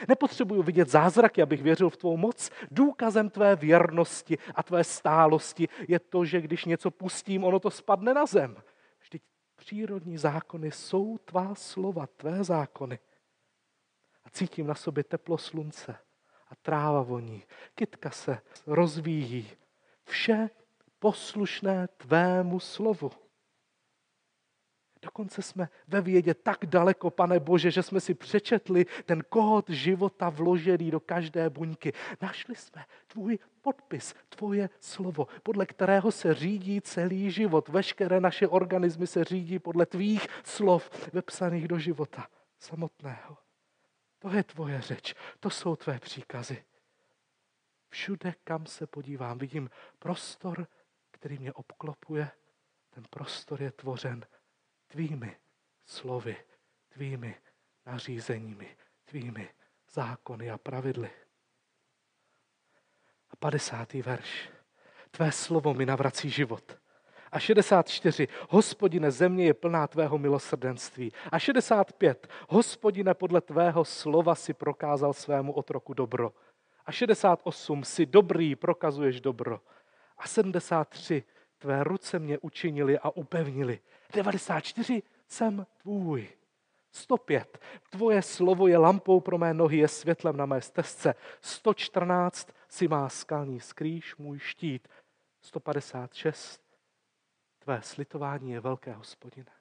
Nepotřebuju 0.08 0.62
vidět 0.62 0.88
zázraky, 0.88 1.42
abych 1.42 1.62
věřil 1.62 1.90
v 1.90 1.96
tvou 1.96 2.16
moc. 2.16 2.50
Důkazem 2.70 3.30
tvé 3.30 3.56
věrnosti 3.56 4.38
a 4.54 4.62
tvé 4.62 4.84
stálosti 4.84 5.68
je 5.88 5.98
to, 5.98 6.24
že 6.24 6.40
když 6.40 6.64
něco 6.64 6.90
pustím, 6.90 7.44
ono 7.44 7.60
to 7.60 7.70
spadne 7.70 8.14
na 8.14 8.26
zem. 8.26 8.56
Vždyť 9.00 9.22
přírodní 9.56 10.18
zákony 10.18 10.70
jsou 10.70 11.18
tvá 11.18 11.54
slova, 11.54 12.06
tvé 12.06 12.44
zákony. 12.44 12.98
A 14.24 14.30
cítím 14.30 14.66
na 14.66 14.74
sobě 14.74 15.04
teplo 15.04 15.38
slunce 15.38 15.96
a 16.48 16.54
tráva 16.54 17.02
voní. 17.02 17.42
Kytka 17.74 18.10
se 18.10 18.38
rozvíjí. 18.66 19.50
Vše 20.04 20.50
poslušné 20.98 21.88
tvému 21.88 22.60
slovu. 22.60 23.10
Dokonce 25.06 25.42
jsme 25.42 25.68
ve 25.88 26.00
vědě 26.00 26.34
tak 26.34 26.66
daleko, 26.66 27.10
pane 27.10 27.40
Bože, 27.40 27.70
že 27.70 27.82
jsme 27.82 28.00
si 28.00 28.14
přečetli 28.14 28.86
ten 29.04 29.22
kód 29.28 29.70
života 29.70 30.28
vložený 30.28 30.90
do 30.90 31.00
každé 31.00 31.50
buňky. 31.50 31.92
Našli 32.20 32.54
jsme 32.54 32.84
tvůj 33.06 33.38
podpis, 33.62 34.14
tvoje 34.28 34.70
slovo, 34.80 35.26
podle 35.42 35.66
kterého 35.66 36.12
se 36.12 36.34
řídí 36.34 36.80
celý 36.80 37.30
život. 37.30 37.68
Veškeré 37.68 38.20
naše 38.20 38.48
organismy 38.48 39.06
se 39.06 39.24
řídí 39.24 39.58
podle 39.58 39.86
tvých 39.86 40.26
slov 40.44 40.90
vepsaných 41.12 41.68
do 41.68 41.78
života 41.78 42.26
samotného. 42.58 43.38
To 44.18 44.30
je 44.30 44.42
tvoje 44.42 44.80
řeč, 44.80 45.14
to 45.40 45.50
jsou 45.50 45.76
tvé 45.76 45.98
příkazy. 45.98 46.64
Všude, 47.88 48.34
kam 48.44 48.66
se 48.66 48.86
podívám, 48.86 49.38
vidím 49.38 49.70
prostor, 49.98 50.66
který 51.10 51.38
mě 51.38 51.52
obklopuje. 51.52 52.30
Ten 52.90 53.04
prostor 53.10 53.62
je 53.62 53.72
tvořen 53.72 54.26
tvými 54.86 55.36
slovy, 55.84 56.36
tvými 56.88 57.34
nařízeními, 57.86 58.76
tvými 59.04 59.48
zákony 59.90 60.50
a 60.50 60.58
pravidly. 60.58 61.10
A 63.30 63.36
50. 63.36 63.92
verš. 63.92 64.50
Tvé 65.10 65.32
slovo 65.32 65.74
mi 65.74 65.86
navrací 65.86 66.30
život. 66.30 66.78
A 67.32 67.38
64. 67.38 68.28
Hospodine, 68.48 69.10
země 69.10 69.44
je 69.44 69.54
plná 69.54 69.86
tvého 69.86 70.18
milosrdenství. 70.18 71.12
A 71.32 71.38
65. 71.38 72.28
Hospodine, 72.48 73.14
podle 73.14 73.40
tvého 73.40 73.84
slova 73.84 74.34
si 74.34 74.54
prokázal 74.54 75.12
svému 75.12 75.52
otroku 75.52 75.94
dobro. 75.94 76.32
A 76.86 76.92
68. 76.92 77.84
Si 77.84 78.06
dobrý, 78.06 78.56
prokazuješ 78.56 79.20
dobro. 79.20 79.60
A 80.18 80.28
73. 80.28 81.24
Tvé 81.58 81.84
ruce 81.84 82.18
mě 82.18 82.38
učinili 82.38 82.98
a 82.98 83.10
upevnili. 83.10 83.80
94. 84.12 85.02
Jsem 85.28 85.66
tvůj. 85.82 86.28
105. 86.92 87.58
Tvoje 87.90 88.22
slovo 88.22 88.68
je 88.68 88.78
lampou 88.78 89.20
pro 89.20 89.38
mé 89.38 89.54
nohy, 89.54 89.76
je 89.76 89.88
světlem 89.88 90.36
na 90.36 90.46
mé 90.46 90.60
stezce. 90.60 91.14
114. 91.40 92.48
Si 92.68 92.88
má 92.88 93.08
skalní 93.08 93.60
skrýš, 93.60 94.16
můj 94.16 94.38
štít. 94.38 94.88
156. 95.40 96.62
Tvé 97.58 97.82
slitování 97.82 98.50
je 98.50 98.60
velké, 98.60 98.92
hospodine. 98.92 99.52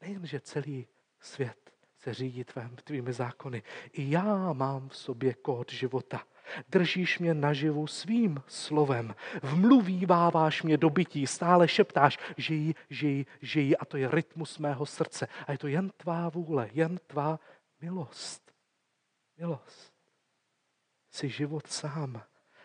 Nejen, 0.00 0.26
že 0.26 0.40
celý 0.40 0.86
svět 1.20 1.75
se 2.06 2.14
řídí 2.14 2.44
tvém, 2.44 2.76
tvými 2.84 3.12
zákony. 3.12 3.62
I 3.92 4.10
já 4.10 4.52
mám 4.52 4.88
v 4.88 4.96
sobě 4.96 5.34
kód 5.34 5.72
života. 5.72 6.22
Držíš 6.68 7.18
mě 7.18 7.34
naživu 7.34 7.86
svým 7.86 8.42
slovem. 8.46 9.14
Vmluvíváváš 9.42 10.62
mě 10.62 10.76
do 10.76 10.90
bytí, 10.90 11.26
stále 11.26 11.68
šeptáš, 11.68 12.18
žij, 12.36 12.74
žij, 12.90 13.26
žij. 13.42 13.76
A 13.80 13.84
to 13.84 13.96
je 13.96 14.10
rytmus 14.10 14.58
mého 14.58 14.86
srdce. 14.86 15.28
A 15.46 15.52
je 15.52 15.58
to 15.58 15.66
jen 15.66 15.90
tvá 15.96 16.28
vůle, 16.28 16.70
jen 16.72 16.98
tvá 17.06 17.40
milost. 17.80 18.52
Milost. 19.38 19.92
Jsi 21.10 21.28
život 21.28 21.66
sám. 21.66 22.22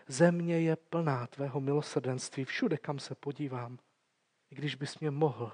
Země 0.07 0.59
je 0.59 0.75
plná 0.75 1.27
tvého 1.27 1.59
milosrdenství 1.59 2.45
všude, 2.45 2.77
kam 2.77 2.99
se 2.99 3.15
podívám. 3.15 3.79
I 4.51 4.55
když 4.55 4.75
bys 4.75 4.99
mě 4.99 5.11
mohl 5.11 5.51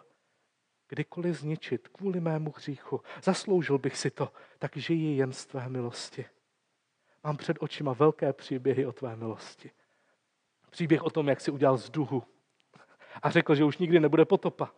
kdykoliv 0.87 1.35
zničit 1.35 1.87
kvůli 1.87 2.19
mému 2.19 2.53
hříchu, 2.57 3.01
zasloužil 3.23 3.77
bych 3.77 3.97
si 3.97 4.11
to, 4.11 4.31
tak 4.59 4.77
žiji 4.77 5.17
jen 5.17 5.33
z 5.33 5.45
tvé 5.45 5.69
milosti. 5.69 6.25
Mám 7.23 7.37
před 7.37 7.57
očima 7.59 7.93
velké 7.93 8.33
příběhy 8.33 8.85
o 8.85 8.91
tvé 8.91 9.15
milosti. 9.15 9.71
Příběh 10.69 11.03
o 11.03 11.09
tom, 11.09 11.27
jak 11.27 11.41
jsi 11.41 11.51
udělal 11.51 11.77
z 11.77 11.89
duhu 11.89 12.23
a 13.21 13.29
řekl, 13.29 13.55
že 13.55 13.63
už 13.63 13.77
nikdy 13.77 13.99
nebude 13.99 14.25
potopa. 14.25 14.71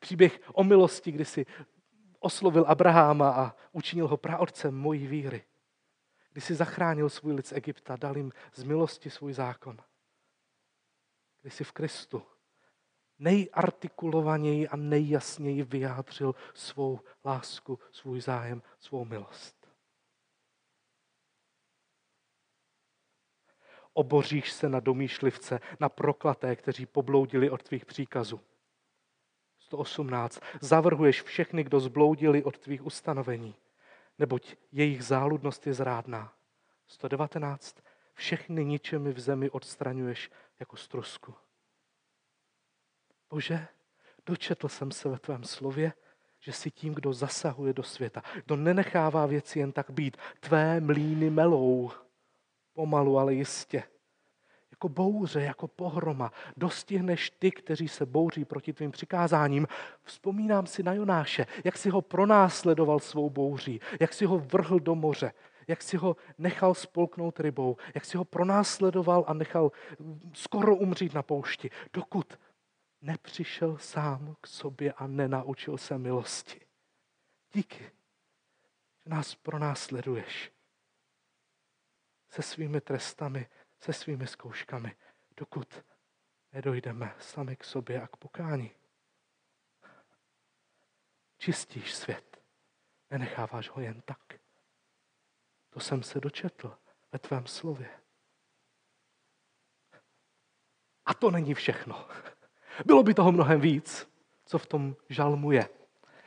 Příběh 0.00 0.40
o 0.52 0.64
milosti, 0.64 1.12
kdy 1.12 1.24
jsi 1.24 1.46
oslovil 2.18 2.64
Abraháma 2.68 3.30
a 3.30 3.54
učinil 3.72 4.08
ho 4.08 4.16
praotcem 4.16 4.74
mojí 4.74 5.06
víry. 5.06 5.44
Kdy 6.32 6.40
jsi 6.40 6.54
zachránil 6.54 7.10
svůj 7.10 7.32
lid 7.32 7.46
z 7.46 7.52
Egypta, 7.52 7.96
dal 7.96 8.16
jim 8.16 8.32
z 8.54 8.62
milosti 8.62 9.10
svůj 9.10 9.32
zákon. 9.32 9.78
Kdy 11.40 11.50
jsi 11.50 11.64
v 11.64 11.72
Kristu 11.72 12.22
nejartikulovaněji 13.20 14.68
a 14.68 14.76
nejjasněji 14.76 15.62
vyjádřil 15.62 16.34
svou 16.54 17.00
lásku, 17.24 17.78
svůj 17.92 18.20
zájem, 18.20 18.62
svou 18.78 19.04
milost. 19.04 19.60
Oboříš 23.92 24.52
se 24.52 24.68
na 24.68 24.80
domýšlivce, 24.80 25.60
na 25.80 25.88
proklaté, 25.88 26.56
kteří 26.56 26.86
pobloudili 26.86 27.50
od 27.50 27.62
tvých 27.62 27.86
příkazů. 27.86 28.40
118. 29.58 30.40
Zavrhuješ 30.60 31.22
všechny, 31.22 31.64
kdo 31.64 31.80
zbloudili 31.80 32.44
od 32.44 32.58
tvých 32.58 32.86
ustanovení, 32.86 33.54
neboť 34.18 34.56
jejich 34.72 35.04
záludnost 35.04 35.66
je 35.66 35.74
zrádná. 35.74 36.32
119. 36.86 37.76
Všechny 38.14 38.64
ničemi 38.64 39.12
v 39.12 39.20
zemi 39.20 39.50
odstraňuješ 39.50 40.30
jako 40.60 40.76
strusku. 40.76 41.34
Bože, 43.30 43.66
dočetl 44.26 44.68
jsem 44.68 44.90
se 44.90 45.08
ve 45.08 45.18
tvém 45.18 45.44
slově, 45.44 45.92
že 46.40 46.52
jsi 46.52 46.70
tím, 46.70 46.94
kdo 46.94 47.12
zasahuje 47.12 47.72
do 47.72 47.82
světa, 47.82 48.22
kdo 48.44 48.56
nenechává 48.56 49.26
věci 49.26 49.58
jen 49.58 49.72
tak 49.72 49.90
být. 49.90 50.16
Tvé 50.40 50.80
mlíny 50.80 51.30
melou, 51.30 51.90
pomalu, 52.72 53.18
ale 53.18 53.34
jistě. 53.34 53.82
Jako 54.70 54.88
bouře, 54.88 55.42
jako 55.42 55.68
pohroma, 55.68 56.32
dostihneš 56.56 57.30
ty, 57.30 57.50
kteří 57.50 57.88
se 57.88 58.06
bouří 58.06 58.44
proti 58.44 58.72
tvým 58.72 58.90
přikázáním. 58.90 59.66
Vzpomínám 60.02 60.66
si 60.66 60.82
na 60.82 60.92
Jonáše, 60.92 61.46
jak 61.64 61.78
si 61.78 61.90
ho 61.90 62.02
pronásledoval 62.02 63.00
svou 63.00 63.30
bouří, 63.30 63.80
jak 64.00 64.12
si 64.12 64.24
ho 64.24 64.38
vrhl 64.38 64.80
do 64.80 64.94
moře, 64.94 65.32
jak 65.68 65.82
si 65.82 65.96
ho 65.96 66.16
nechal 66.38 66.74
spolknout 66.74 67.40
rybou, 67.40 67.76
jak 67.94 68.04
si 68.04 68.16
ho 68.16 68.24
pronásledoval 68.24 69.24
a 69.26 69.34
nechal 69.34 69.72
skoro 70.32 70.76
umřít 70.76 71.14
na 71.14 71.22
poušti, 71.22 71.70
dokud 71.92 72.38
nepřišel 73.00 73.78
sám 73.78 74.36
k 74.40 74.46
sobě 74.46 74.92
a 74.92 75.06
nenaučil 75.06 75.78
se 75.78 75.98
milosti. 75.98 76.60
Díky, 77.52 77.84
že 79.04 79.10
nás 79.10 79.34
pronásleduješ 79.34 80.52
se 82.30 82.42
svými 82.42 82.80
trestami, 82.80 83.48
se 83.80 83.92
svými 83.92 84.26
zkouškami, 84.26 84.96
dokud 85.36 85.84
nedojdeme 86.52 87.16
sami 87.18 87.56
k 87.56 87.64
sobě 87.64 88.02
a 88.02 88.06
k 88.06 88.16
pokání. 88.16 88.70
Čistíš 91.38 91.94
svět, 91.94 92.42
nenecháváš 93.10 93.68
ho 93.68 93.80
jen 93.80 94.00
tak. 94.00 94.40
To 95.70 95.80
jsem 95.80 96.02
se 96.02 96.20
dočetl 96.20 96.78
ve 97.12 97.18
tvém 97.18 97.46
slově. 97.46 98.00
A 101.04 101.14
to 101.14 101.30
není 101.30 101.54
všechno. 101.54 102.08
Bylo 102.86 103.02
by 103.02 103.14
toho 103.14 103.32
mnohem 103.32 103.60
víc, 103.60 104.08
co 104.46 104.58
v 104.58 104.66
tom 104.66 104.96
žalmu 105.08 105.52
je. 105.52 105.68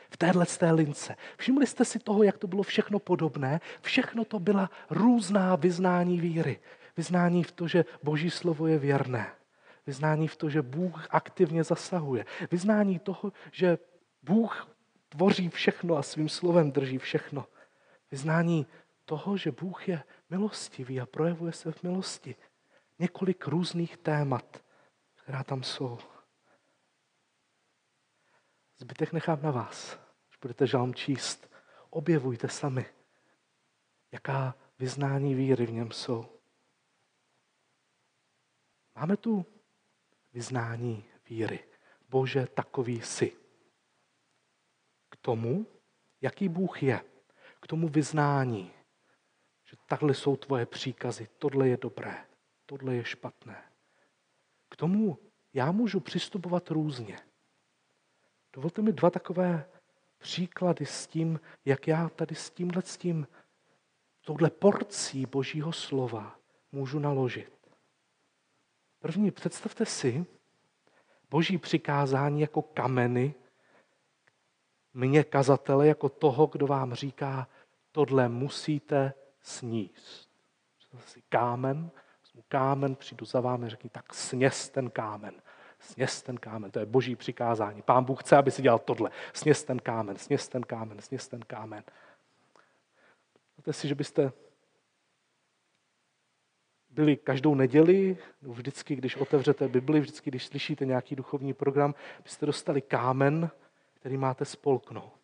V 0.09 0.17
téhle 0.17 0.45
té 0.45 0.71
lince. 0.71 1.15
Všimli 1.37 1.67
jste 1.67 1.85
si 1.85 1.99
toho, 1.99 2.23
jak 2.23 2.37
to 2.37 2.47
bylo 2.47 2.63
všechno 2.63 2.99
podobné? 2.99 3.61
Všechno 3.81 4.25
to 4.25 4.39
byla 4.39 4.69
různá 4.89 5.55
vyznání 5.55 6.19
víry. 6.19 6.59
Vyznání 6.97 7.43
v 7.43 7.51
to, 7.51 7.67
že 7.67 7.85
Boží 8.03 8.29
slovo 8.29 8.67
je 8.67 8.79
věrné. 8.79 9.31
Vyznání 9.87 10.27
v 10.27 10.35
to, 10.35 10.49
že 10.49 10.61
Bůh 10.61 11.07
aktivně 11.09 11.63
zasahuje. 11.63 12.25
Vyznání 12.51 12.99
toho, 12.99 13.31
že 13.51 13.77
Bůh 14.23 14.67
tvoří 15.09 15.49
všechno 15.49 15.97
a 15.97 16.03
svým 16.03 16.29
slovem 16.29 16.71
drží 16.71 16.97
všechno. 16.97 17.45
Vyznání 18.11 18.67
toho, 19.05 19.37
že 19.37 19.51
Bůh 19.51 19.89
je 19.89 20.03
milostivý 20.29 21.01
a 21.01 21.05
projevuje 21.05 21.51
se 21.51 21.71
v 21.71 21.83
milosti. 21.83 22.35
Několik 22.99 23.47
různých 23.47 23.97
témat, 23.97 24.63
která 25.15 25.43
tam 25.43 25.63
jsou. 25.63 25.97
Zbytek 28.83 29.13
nechám 29.13 29.41
na 29.41 29.51
vás. 29.51 29.99
Když 30.27 30.37
budete 30.41 30.67
žalm 30.67 30.93
číst, 30.93 31.51
objevujte 31.89 32.49
sami, 32.49 32.85
jaká 34.11 34.55
vyznání 34.79 35.35
víry 35.35 35.65
v 35.65 35.71
něm 35.71 35.91
jsou. 35.91 36.39
Máme 38.95 39.17
tu 39.17 39.45
vyznání 40.33 41.05
víry. 41.29 41.67
Bože, 42.09 42.47
takový 42.47 43.01
jsi. 43.01 43.37
K 45.09 45.15
tomu, 45.15 45.67
jaký 46.21 46.49
Bůh 46.49 46.83
je, 46.83 47.01
k 47.59 47.67
tomu 47.67 47.87
vyznání, 47.87 48.73
že 49.65 49.77
takhle 49.87 50.13
jsou 50.13 50.35
tvoje 50.35 50.65
příkazy, 50.65 51.27
tohle 51.37 51.67
je 51.67 51.77
dobré, 51.77 52.25
tohle 52.65 52.95
je 52.95 53.05
špatné. 53.05 53.71
K 54.69 54.75
tomu 54.75 55.19
já 55.53 55.71
můžu 55.71 55.99
přistupovat 55.99 56.69
různě. 56.69 57.32
Dovolte 58.53 58.81
mi 58.81 58.93
dva 58.93 59.09
takové 59.09 59.65
příklady 60.17 60.85
s 60.85 61.07
tím, 61.07 61.39
jak 61.65 61.87
já 61.87 62.09
tady 62.09 62.35
s 62.35 62.49
tímhle, 62.49 62.81
s 62.81 62.97
tím, 62.97 63.27
touhle 64.21 64.49
porcí 64.49 65.25
božího 65.25 65.71
slova 65.71 66.35
můžu 66.71 66.99
naložit. 66.99 67.53
První, 68.99 69.31
představte 69.31 69.85
si 69.85 70.25
boží 71.29 71.57
přikázání 71.57 72.41
jako 72.41 72.61
kameny, 72.61 73.35
mě 74.93 75.23
kazatele 75.23 75.87
jako 75.87 76.09
toho, 76.09 76.47
kdo 76.47 76.67
vám 76.67 76.93
říká, 76.93 77.47
tohle 77.91 78.29
musíte 78.29 79.13
sníst. 79.41 80.29
Představte 80.77 81.07
si 81.07 81.21
kámen, 81.29 81.91
kámen, 82.47 82.95
přijdu 82.95 83.25
za 83.25 83.41
vámi, 83.41 83.69
řekni, 83.69 83.89
tak 83.89 84.13
sněz 84.13 84.69
ten 84.69 84.89
kámen. 84.89 85.41
Sněz 85.83 86.21
ten 86.21 86.37
kámen, 86.37 86.71
to 86.71 86.79
je 86.79 86.85
boží 86.85 87.15
přikázání. 87.15 87.81
Pán 87.81 88.03
Bůh 88.03 88.23
chce, 88.23 88.37
aby 88.37 88.51
si 88.51 88.61
dělal 88.61 88.79
tohle. 88.79 89.11
Sněz 89.33 89.63
ten 89.63 89.79
kámen, 89.79 90.17
sněz 90.17 90.47
ten 90.47 90.63
kámen, 90.63 91.01
sněz 91.01 91.27
ten 91.27 91.41
kámen. 91.41 91.83
Máte 93.57 93.73
si, 93.73 93.87
že 93.87 93.95
byste 93.95 94.31
byli 96.89 97.17
každou 97.17 97.55
neděli, 97.55 98.17
vždycky, 98.41 98.95
když 98.95 99.15
otevřete 99.15 99.67
Bibli, 99.67 99.99
vždycky, 99.99 100.29
když 100.29 100.45
slyšíte 100.45 100.85
nějaký 100.85 101.15
duchovní 101.15 101.53
program, 101.53 101.95
byste 102.23 102.45
dostali 102.45 102.81
kámen, 102.81 103.49
který 103.93 104.17
máte 104.17 104.45
spolknout. 104.45 105.19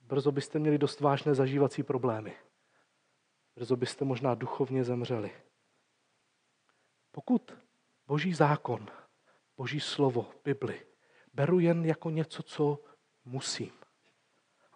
Brzo 0.00 0.32
byste 0.32 0.58
měli 0.58 0.78
dost 0.78 1.00
vážné 1.00 1.34
zažívací 1.34 1.82
problémy. 1.82 2.36
Brzo 3.56 3.76
byste 3.76 4.04
možná 4.04 4.34
duchovně 4.34 4.84
zemřeli. 4.84 5.30
Pokud 7.10 7.58
boží 8.06 8.34
zákon 8.34 8.86
Boží 9.56 9.80
slovo, 9.80 10.30
Bibli, 10.44 10.86
beru 11.34 11.58
jen 11.58 11.84
jako 11.84 12.10
něco, 12.10 12.42
co 12.42 12.78
musím. 13.24 13.72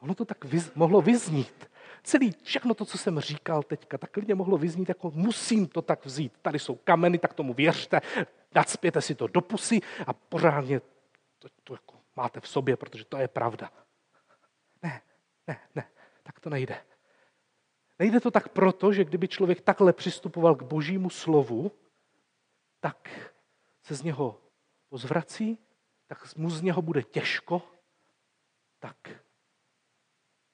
Ono 0.00 0.14
to 0.14 0.24
tak 0.24 0.44
vyz, 0.44 0.74
mohlo 0.74 1.02
vyznít. 1.02 1.70
Celý, 2.02 2.32
všechno 2.42 2.74
to, 2.74 2.84
co 2.84 2.98
jsem 2.98 3.20
říkal 3.20 3.62
teďka, 3.62 3.98
tak 3.98 4.10
klidně 4.10 4.34
mohlo 4.34 4.58
vyznít 4.58 4.88
jako 4.88 5.10
musím 5.14 5.66
to 5.66 5.82
tak 5.82 6.06
vzít. 6.06 6.32
Tady 6.42 6.58
jsou 6.58 6.74
kameny, 6.74 7.18
tak 7.18 7.34
tomu 7.34 7.54
věřte, 7.54 8.00
nacpěte 8.54 9.00
si 9.00 9.14
to 9.14 9.26
do 9.26 9.40
pusy 9.40 9.80
a 10.06 10.12
pořádně 10.12 10.80
to, 11.38 11.48
to 11.64 11.74
jako 11.74 12.00
máte 12.16 12.40
v 12.40 12.48
sobě, 12.48 12.76
protože 12.76 13.04
to 13.04 13.16
je 13.16 13.28
pravda. 13.28 13.72
Ne, 14.82 15.02
ne, 15.46 15.58
ne, 15.74 15.88
tak 16.22 16.40
to 16.40 16.50
nejde. 16.50 16.84
Nejde 17.98 18.20
to 18.20 18.30
tak 18.30 18.48
proto, 18.48 18.92
že 18.92 19.04
kdyby 19.04 19.28
člověk 19.28 19.60
takhle 19.60 19.92
přistupoval 19.92 20.54
k 20.54 20.62
božímu 20.62 21.10
slovu, 21.10 21.72
tak 22.80 23.08
se 23.82 23.94
z 23.94 24.02
něho 24.02 24.40
pozvrací, 24.90 25.58
tak 26.06 26.36
mu 26.36 26.50
z 26.50 26.62
něho 26.62 26.82
bude 26.82 27.02
těžko, 27.02 27.62
tak 28.78 29.08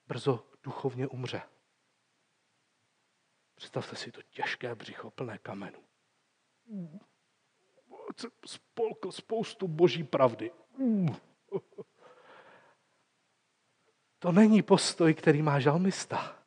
brzo 0.06 0.50
duchovně 0.62 1.06
umře. 1.08 1.42
Představte 3.54 3.96
si 3.96 4.12
to 4.12 4.22
těžké 4.22 4.74
břicho 4.74 5.10
plné 5.10 5.38
kamenů. 5.38 5.84
Spolkl 8.46 9.12
spoustu 9.12 9.68
boží 9.68 10.04
pravdy. 10.04 10.52
To 14.18 14.32
není 14.32 14.62
postoj, 14.62 15.14
který 15.14 15.42
má 15.42 15.60
žalmista. 15.60 16.44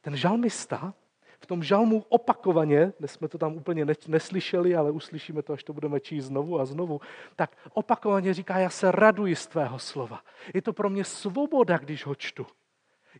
Ten 0.00 0.16
žalmista 0.16 0.94
v 1.42 1.46
tom 1.46 1.62
žalmu 1.62 2.04
opakovaně, 2.08 2.92
dnes 2.98 3.12
jsme 3.12 3.28
to 3.28 3.38
tam 3.38 3.56
úplně 3.56 3.86
neslyšeli, 4.06 4.76
ale 4.76 4.90
uslyšíme 4.90 5.42
to, 5.42 5.52
až 5.52 5.64
to 5.64 5.72
budeme 5.72 6.00
číst 6.00 6.24
znovu 6.24 6.60
a 6.60 6.64
znovu, 6.64 7.00
tak 7.36 7.56
opakovaně 7.72 8.34
říká, 8.34 8.58
já 8.58 8.70
se 8.70 8.92
raduji 8.92 9.36
z 9.36 9.46
tvého 9.46 9.78
slova. 9.78 10.22
Je 10.54 10.62
to 10.62 10.72
pro 10.72 10.90
mě 10.90 11.04
svoboda, 11.04 11.78
když 11.78 12.06
ho 12.06 12.14
čtu. 12.14 12.46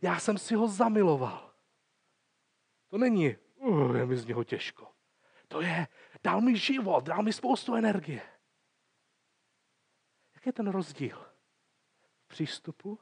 Já 0.01 0.19
jsem 0.19 0.37
si 0.37 0.55
ho 0.55 0.67
zamiloval. 0.67 1.51
To 2.89 2.97
není, 2.97 3.35
uh, 3.55 3.97
je 3.97 4.05
mi 4.05 4.17
z 4.17 4.25
něho 4.25 4.43
těžko. 4.43 4.87
To 5.47 5.61
je, 5.61 5.87
dal 6.23 6.41
mi 6.41 6.57
život, 6.57 7.03
dal 7.03 7.23
mi 7.23 7.33
spoustu 7.33 7.75
energie. 7.75 8.21
Jak 10.35 10.45
je 10.45 10.53
ten 10.53 10.67
rozdíl 10.67 11.25
v 12.23 12.27
přístupu? 12.27 12.99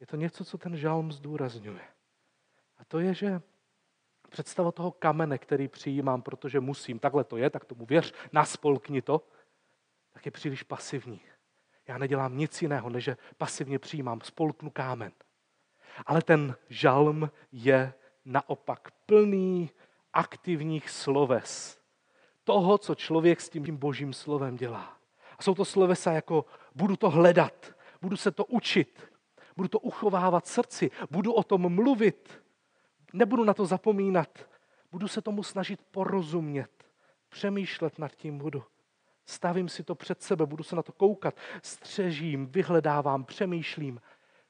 Je 0.00 0.06
to 0.06 0.16
něco, 0.16 0.44
co 0.44 0.58
ten 0.58 0.76
žalm 0.76 1.12
zdůrazňuje. 1.12 1.93
A 2.78 2.84
to 2.84 2.98
je, 2.98 3.14
že 3.14 3.40
představa 4.28 4.72
toho 4.72 4.90
kamene, 4.90 5.38
který 5.38 5.68
přijímám, 5.68 6.22
protože 6.22 6.60
musím, 6.60 6.98
takhle 6.98 7.24
to 7.24 7.36
je, 7.36 7.50
tak 7.50 7.64
tomu 7.64 7.86
věř, 7.86 8.14
naspolkni 8.32 9.02
to, 9.02 9.26
tak 10.12 10.26
je 10.26 10.32
příliš 10.32 10.62
pasivní. 10.62 11.20
Já 11.88 11.98
nedělám 11.98 12.38
nic 12.38 12.62
jiného, 12.62 12.90
než 12.90 13.04
že 13.04 13.16
pasivně 13.36 13.78
přijímám, 13.78 14.20
spolknu 14.20 14.70
kámen. 14.70 15.12
Ale 16.06 16.22
ten 16.22 16.56
žalm 16.68 17.30
je 17.52 17.94
naopak 18.24 18.90
plný 19.06 19.70
aktivních 20.12 20.90
sloves. 20.90 21.78
Toho, 22.44 22.78
co 22.78 22.94
člověk 22.94 23.40
s 23.40 23.48
tím 23.48 23.76
božím 23.76 24.12
slovem 24.12 24.56
dělá. 24.56 24.98
A 25.38 25.42
jsou 25.42 25.54
to 25.54 25.64
slovesa 25.64 26.12
jako 26.12 26.44
budu 26.74 26.96
to 26.96 27.10
hledat, 27.10 27.74
budu 28.02 28.16
se 28.16 28.30
to 28.30 28.44
učit, 28.44 29.12
budu 29.56 29.68
to 29.68 29.78
uchovávat 29.78 30.46
srdci, 30.46 30.90
budu 31.10 31.32
o 31.32 31.42
tom 31.42 31.74
mluvit, 31.74 32.43
nebudu 33.14 33.44
na 33.44 33.54
to 33.54 33.66
zapomínat, 33.66 34.48
budu 34.92 35.08
se 35.08 35.22
tomu 35.22 35.42
snažit 35.42 35.80
porozumět, 35.90 36.70
přemýšlet 37.28 37.98
nad 37.98 38.14
tím 38.14 38.38
budu. 38.38 38.64
Stavím 39.26 39.68
si 39.68 39.84
to 39.84 39.94
před 39.94 40.22
sebe, 40.22 40.46
budu 40.46 40.64
se 40.64 40.76
na 40.76 40.82
to 40.82 40.92
koukat, 40.92 41.36
střežím, 41.62 42.46
vyhledávám, 42.46 43.24
přemýšlím. 43.24 44.00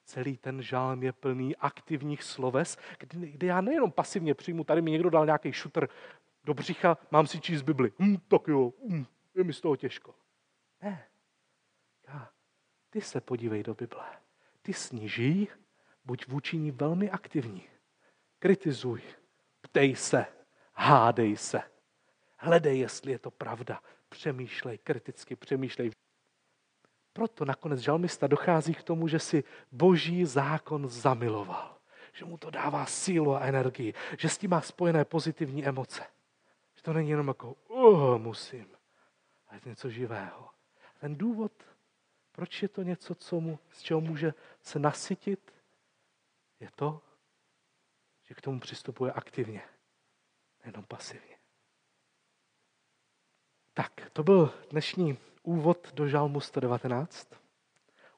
Celý 0.04 0.36
ten 0.36 0.62
žálm 0.62 1.02
je 1.02 1.12
plný 1.12 1.56
aktivních 1.56 2.22
sloves, 2.22 2.76
kdy, 2.98 3.30
kdy 3.30 3.46
já 3.46 3.60
nejenom 3.60 3.92
pasivně 3.92 4.34
přijmu, 4.34 4.64
tady 4.64 4.82
mi 4.82 4.90
někdo 4.90 5.10
dal 5.10 5.26
nějaký 5.26 5.52
šutr 5.52 5.88
do 6.44 6.54
břicha, 6.54 6.98
mám 7.10 7.26
si 7.26 7.40
číst 7.40 7.62
Bibli. 7.62 7.92
Hm, 7.98 8.16
tak 8.28 8.48
jo, 8.48 8.72
hm, 8.88 9.04
je 9.34 9.44
mi 9.44 9.52
z 9.52 9.60
toho 9.60 9.76
těžko. 9.76 10.14
Ne. 10.82 11.04
Já, 12.08 12.28
ty 12.90 13.00
se 13.00 13.20
podívej 13.20 13.62
do 13.62 13.74
Bible. 13.74 14.04
Ty 14.62 14.72
sníží, 14.72 15.48
buď 16.04 16.26
vůči 16.28 16.58
ní 16.58 16.70
velmi 16.70 17.10
aktivní. 17.10 17.73
Kritizuj, 18.44 19.02
ptej 19.60 19.96
se, 19.96 20.26
hádej 20.72 21.36
se. 21.36 21.60
Hledej, 22.36 22.78
jestli 22.78 23.12
je 23.12 23.18
to 23.18 23.30
pravda. 23.30 23.80
Přemýšlej, 24.08 24.78
kriticky 24.78 25.36
přemýšlej. 25.36 25.90
Proto 27.12 27.44
nakonec 27.44 27.80
žalmista 27.80 28.26
dochází 28.26 28.74
k 28.74 28.82
tomu, 28.82 29.08
že 29.08 29.18
si 29.18 29.44
boží 29.72 30.24
zákon 30.24 30.88
zamiloval. 30.88 31.76
Že 32.12 32.24
mu 32.24 32.38
to 32.38 32.50
dává 32.50 32.86
sílu 32.86 33.36
a 33.36 33.40
energii. 33.40 33.94
Že 34.18 34.28
s 34.28 34.38
tím 34.38 34.50
má 34.50 34.60
spojené 34.60 35.04
pozitivní 35.04 35.66
emoce. 35.66 36.02
Že 36.76 36.82
to 36.82 36.92
není 36.92 37.10
jenom 37.10 37.28
jako, 37.28 37.52
uh, 37.68 38.18
musím. 38.18 38.66
Ale 39.48 39.56
je 39.56 39.60
to 39.60 39.68
něco 39.68 39.90
živého. 39.90 40.50
Ten 41.00 41.16
důvod, 41.16 41.52
proč 42.32 42.62
je 42.62 42.68
to 42.68 42.82
něco, 42.82 43.14
co 43.14 43.40
mu, 43.40 43.58
z 43.72 43.82
čeho 43.82 44.00
může 44.00 44.34
se 44.62 44.78
nasytit, 44.78 45.54
je 46.60 46.68
to, 46.76 47.00
že 48.34 48.38
k 48.38 48.40
tomu 48.40 48.60
přistupuje 48.60 49.12
aktivně, 49.12 49.62
nejenom 50.64 50.84
pasivně. 50.84 51.36
Tak, 53.74 54.10
to 54.12 54.22
byl 54.22 54.54
dnešní 54.70 55.18
úvod 55.42 55.94
do 55.94 56.08
Žalmu 56.08 56.40
119. 56.40 57.28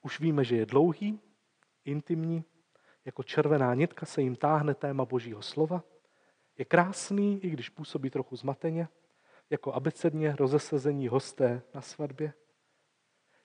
Už 0.02 0.20
víme, 0.20 0.44
že 0.44 0.56
je 0.56 0.66
dlouhý, 0.66 1.20
intimní, 1.84 2.44
jako 3.04 3.22
červená 3.22 3.74
nitka 3.74 4.06
se 4.06 4.22
jim 4.22 4.36
táhne 4.36 4.74
téma 4.74 5.04
Božího 5.04 5.42
slova. 5.42 5.82
Je 6.58 6.64
krásný, 6.64 7.44
i 7.44 7.50
když 7.50 7.68
působí 7.68 8.10
trochu 8.10 8.36
zmateně, 8.36 8.88
jako 9.50 9.72
abecedně 9.72 10.36
rozesezení 10.36 11.08
hosté 11.08 11.62
na 11.74 11.80
svatbě. 11.80 12.32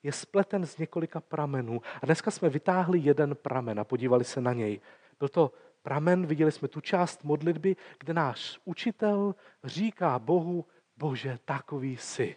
Je 0.04 0.12
spleten 0.12 0.66
z 0.66 0.78
několika 0.78 1.22
pramenů. 1.22 1.82
A 2.02 2.06
dneska 2.06 2.32
jsme 2.32 2.50
vytáhli 2.50 3.00
jeden 3.00 3.36
pramen 3.36 3.80
a 3.80 3.84
podívali 3.84 4.24
se 4.24 4.42
na 4.42 4.54
něj. 4.54 4.82
Byl 5.20 5.30
to 5.30 5.52
pramen, 5.82 6.26
viděli 6.26 6.52
jsme 6.52 6.68
tu 6.68 6.82
část 6.82 7.24
modlitby, 7.24 7.76
kde 8.00 8.14
náš 8.14 8.60
učitel 8.66 9.36
říká 9.64 10.20
Bohu, 10.20 10.66
Bože, 10.98 11.40
takový 11.46 11.98
jsi. 11.98 12.36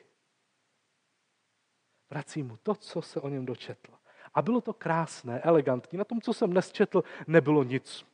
Vrací 2.11 2.43
mu 2.43 2.57
to, 2.57 2.75
co 2.75 3.03
se 3.03 3.21
o 3.21 3.29
něm 3.29 3.47
dočetl. 3.47 3.93
A 4.35 4.43
bylo 4.43 4.61
to 4.61 4.73
krásné, 4.73 5.41
elegantní. 5.41 5.99
Na 5.99 6.05
tom, 6.05 6.21
co 6.21 6.33
jsem 6.33 6.51
dnes 6.51 6.73
četl, 6.73 7.05
nebylo 7.27 7.63
nic 7.63 8.07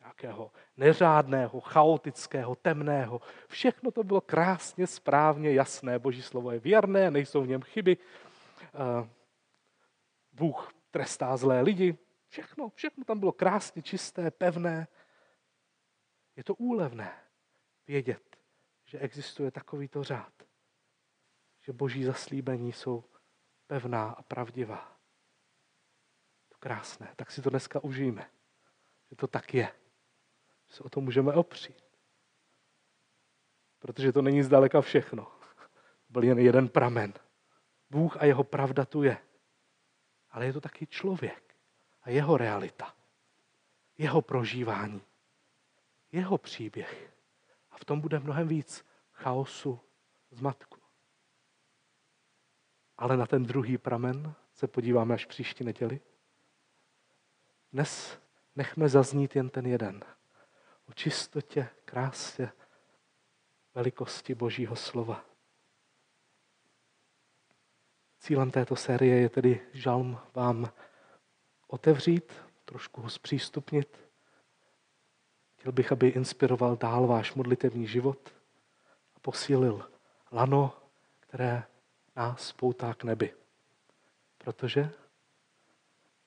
nějakého 0.00 0.50
neřádného, 0.76 1.60
chaotického, 1.60 2.54
temného. 2.54 3.20
Všechno 3.48 3.90
to 3.90 4.04
bylo 4.04 4.20
krásně, 4.20 4.86
správně, 4.86 5.52
jasné. 5.52 5.98
Boží 5.98 6.22
slovo 6.22 6.50
je 6.50 6.58
věrné, 6.58 7.10
nejsou 7.10 7.42
v 7.42 7.48
něm 7.48 7.62
chyby. 7.62 7.96
Eh, 8.62 9.08
Bůh 10.32 10.72
trestá 10.90 11.36
zlé 11.36 11.60
lidi. 11.60 11.98
Všechno, 12.32 12.70
všechno 12.70 13.04
tam 13.04 13.18
bylo 13.18 13.32
krásně, 13.32 13.82
čisté, 13.82 14.30
pevné. 14.30 14.88
Je 16.36 16.44
to 16.44 16.54
úlevné 16.54 17.20
vědět, 17.86 18.36
že 18.84 18.98
existuje 18.98 19.50
takovýto 19.50 20.04
řád. 20.04 20.32
Že 21.60 21.72
boží 21.72 22.04
zaslíbení 22.04 22.72
jsou 22.72 23.04
pevná 23.66 24.10
a 24.10 24.22
pravdivá. 24.22 25.00
To 26.48 26.58
krásné. 26.58 27.14
Tak 27.16 27.30
si 27.30 27.42
to 27.42 27.50
dneska 27.50 27.84
užijeme. 27.84 28.30
Že 29.10 29.16
to 29.16 29.26
tak 29.26 29.54
je. 29.54 29.72
Že 30.66 30.76
se 30.76 30.82
o 30.82 30.88
to 30.88 31.00
můžeme 31.00 31.32
opřít. 31.32 31.84
Protože 33.78 34.12
to 34.12 34.22
není 34.22 34.42
zdaleka 34.42 34.80
všechno. 34.80 35.32
Byl 36.08 36.24
jen 36.24 36.38
jeden 36.38 36.68
pramen. 36.68 37.14
Bůh 37.90 38.16
a 38.16 38.24
jeho 38.24 38.44
pravda 38.44 38.84
tu 38.84 39.02
je. 39.02 39.18
Ale 40.30 40.46
je 40.46 40.52
to 40.52 40.60
taky 40.60 40.86
člověk 40.86 41.51
a 42.02 42.10
jeho 42.10 42.36
realita. 42.36 42.94
Jeho 43.98 44.22
prožívání. 44.22 45.02
Jeho 46.12 46.38
příběh. 46.38 47.12
A 47.70 47.76
v 47.76 47.84
tom 47.84 48.00
bude 48.00 48.18
mnohem 48.18 48.48
víc 48.48 48.86
chaosu, 49.12 49.80
zmatku. 50.30 50.80
Ale 52.98 53.16
na 53.16 53.26
ten 53.26 53.42
druhý 53.42 53.78
pramen 53.78 54.34
se 54.54 54.66
podíváme 54.66 55.14
až 55.14 55.26
příští 55.26 55.64
neděli. 55.64 56.00
Dnes 57.72 58.18
nechme 58.56 58.88
zaznít 58.88 59.36
jen 59.36 59.50
ten 59.50 59.66
jeden. 59.66 60.04
O 60.88 60.92
čistotě, 60.92 61.68
krásě, 61.84 62.52
velikosti 63.74 64.34
Božího 64.34 64.76
slova. 64.76 65.24
Cílem 68.18 68.50
této 68.50 68.76
série 68.76 69.20
je 69.20 69.28
tedy 69.28 69.66
žalm 69.72 70.18
vám 70.34 70.72
otevřít, 71.72 72.32
trošku 72.64 73.00
ho 73.02 73.10
zpřístupnit. 73.10 73.98
Chtěl 75.56 75.72
bych, 75.72 75.92
aby 75.92 76.08
inspiroval 76.08 76.76
dál 76.76 77.06
váš 77.06 77.34
modlitevní 77.34 77.86
život 77.86 78.34
a 79.16 79.18
posílil 79.20 79.88
lano, 80.32 80.72
které 81.20 81.64
nás 82.16 82.52
poutá 82.52 82.94
k 82.94 83.04
nebi. 83.04 83.34
Protože 84.38 84.90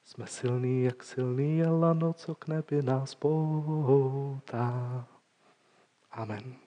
jsme 0.04 0.28
silný, 0.28 0.84
jak 0.84 1.04
silný 1.04 1.58
je 1.58 1.68
lano, 1.68 2.14
co 2.14 2.36
k 2.36 2.48
nebi 2.48 2.82
nás 2.82 3.16
poutá. 3.16 5.08
Amen. 6.12 6.65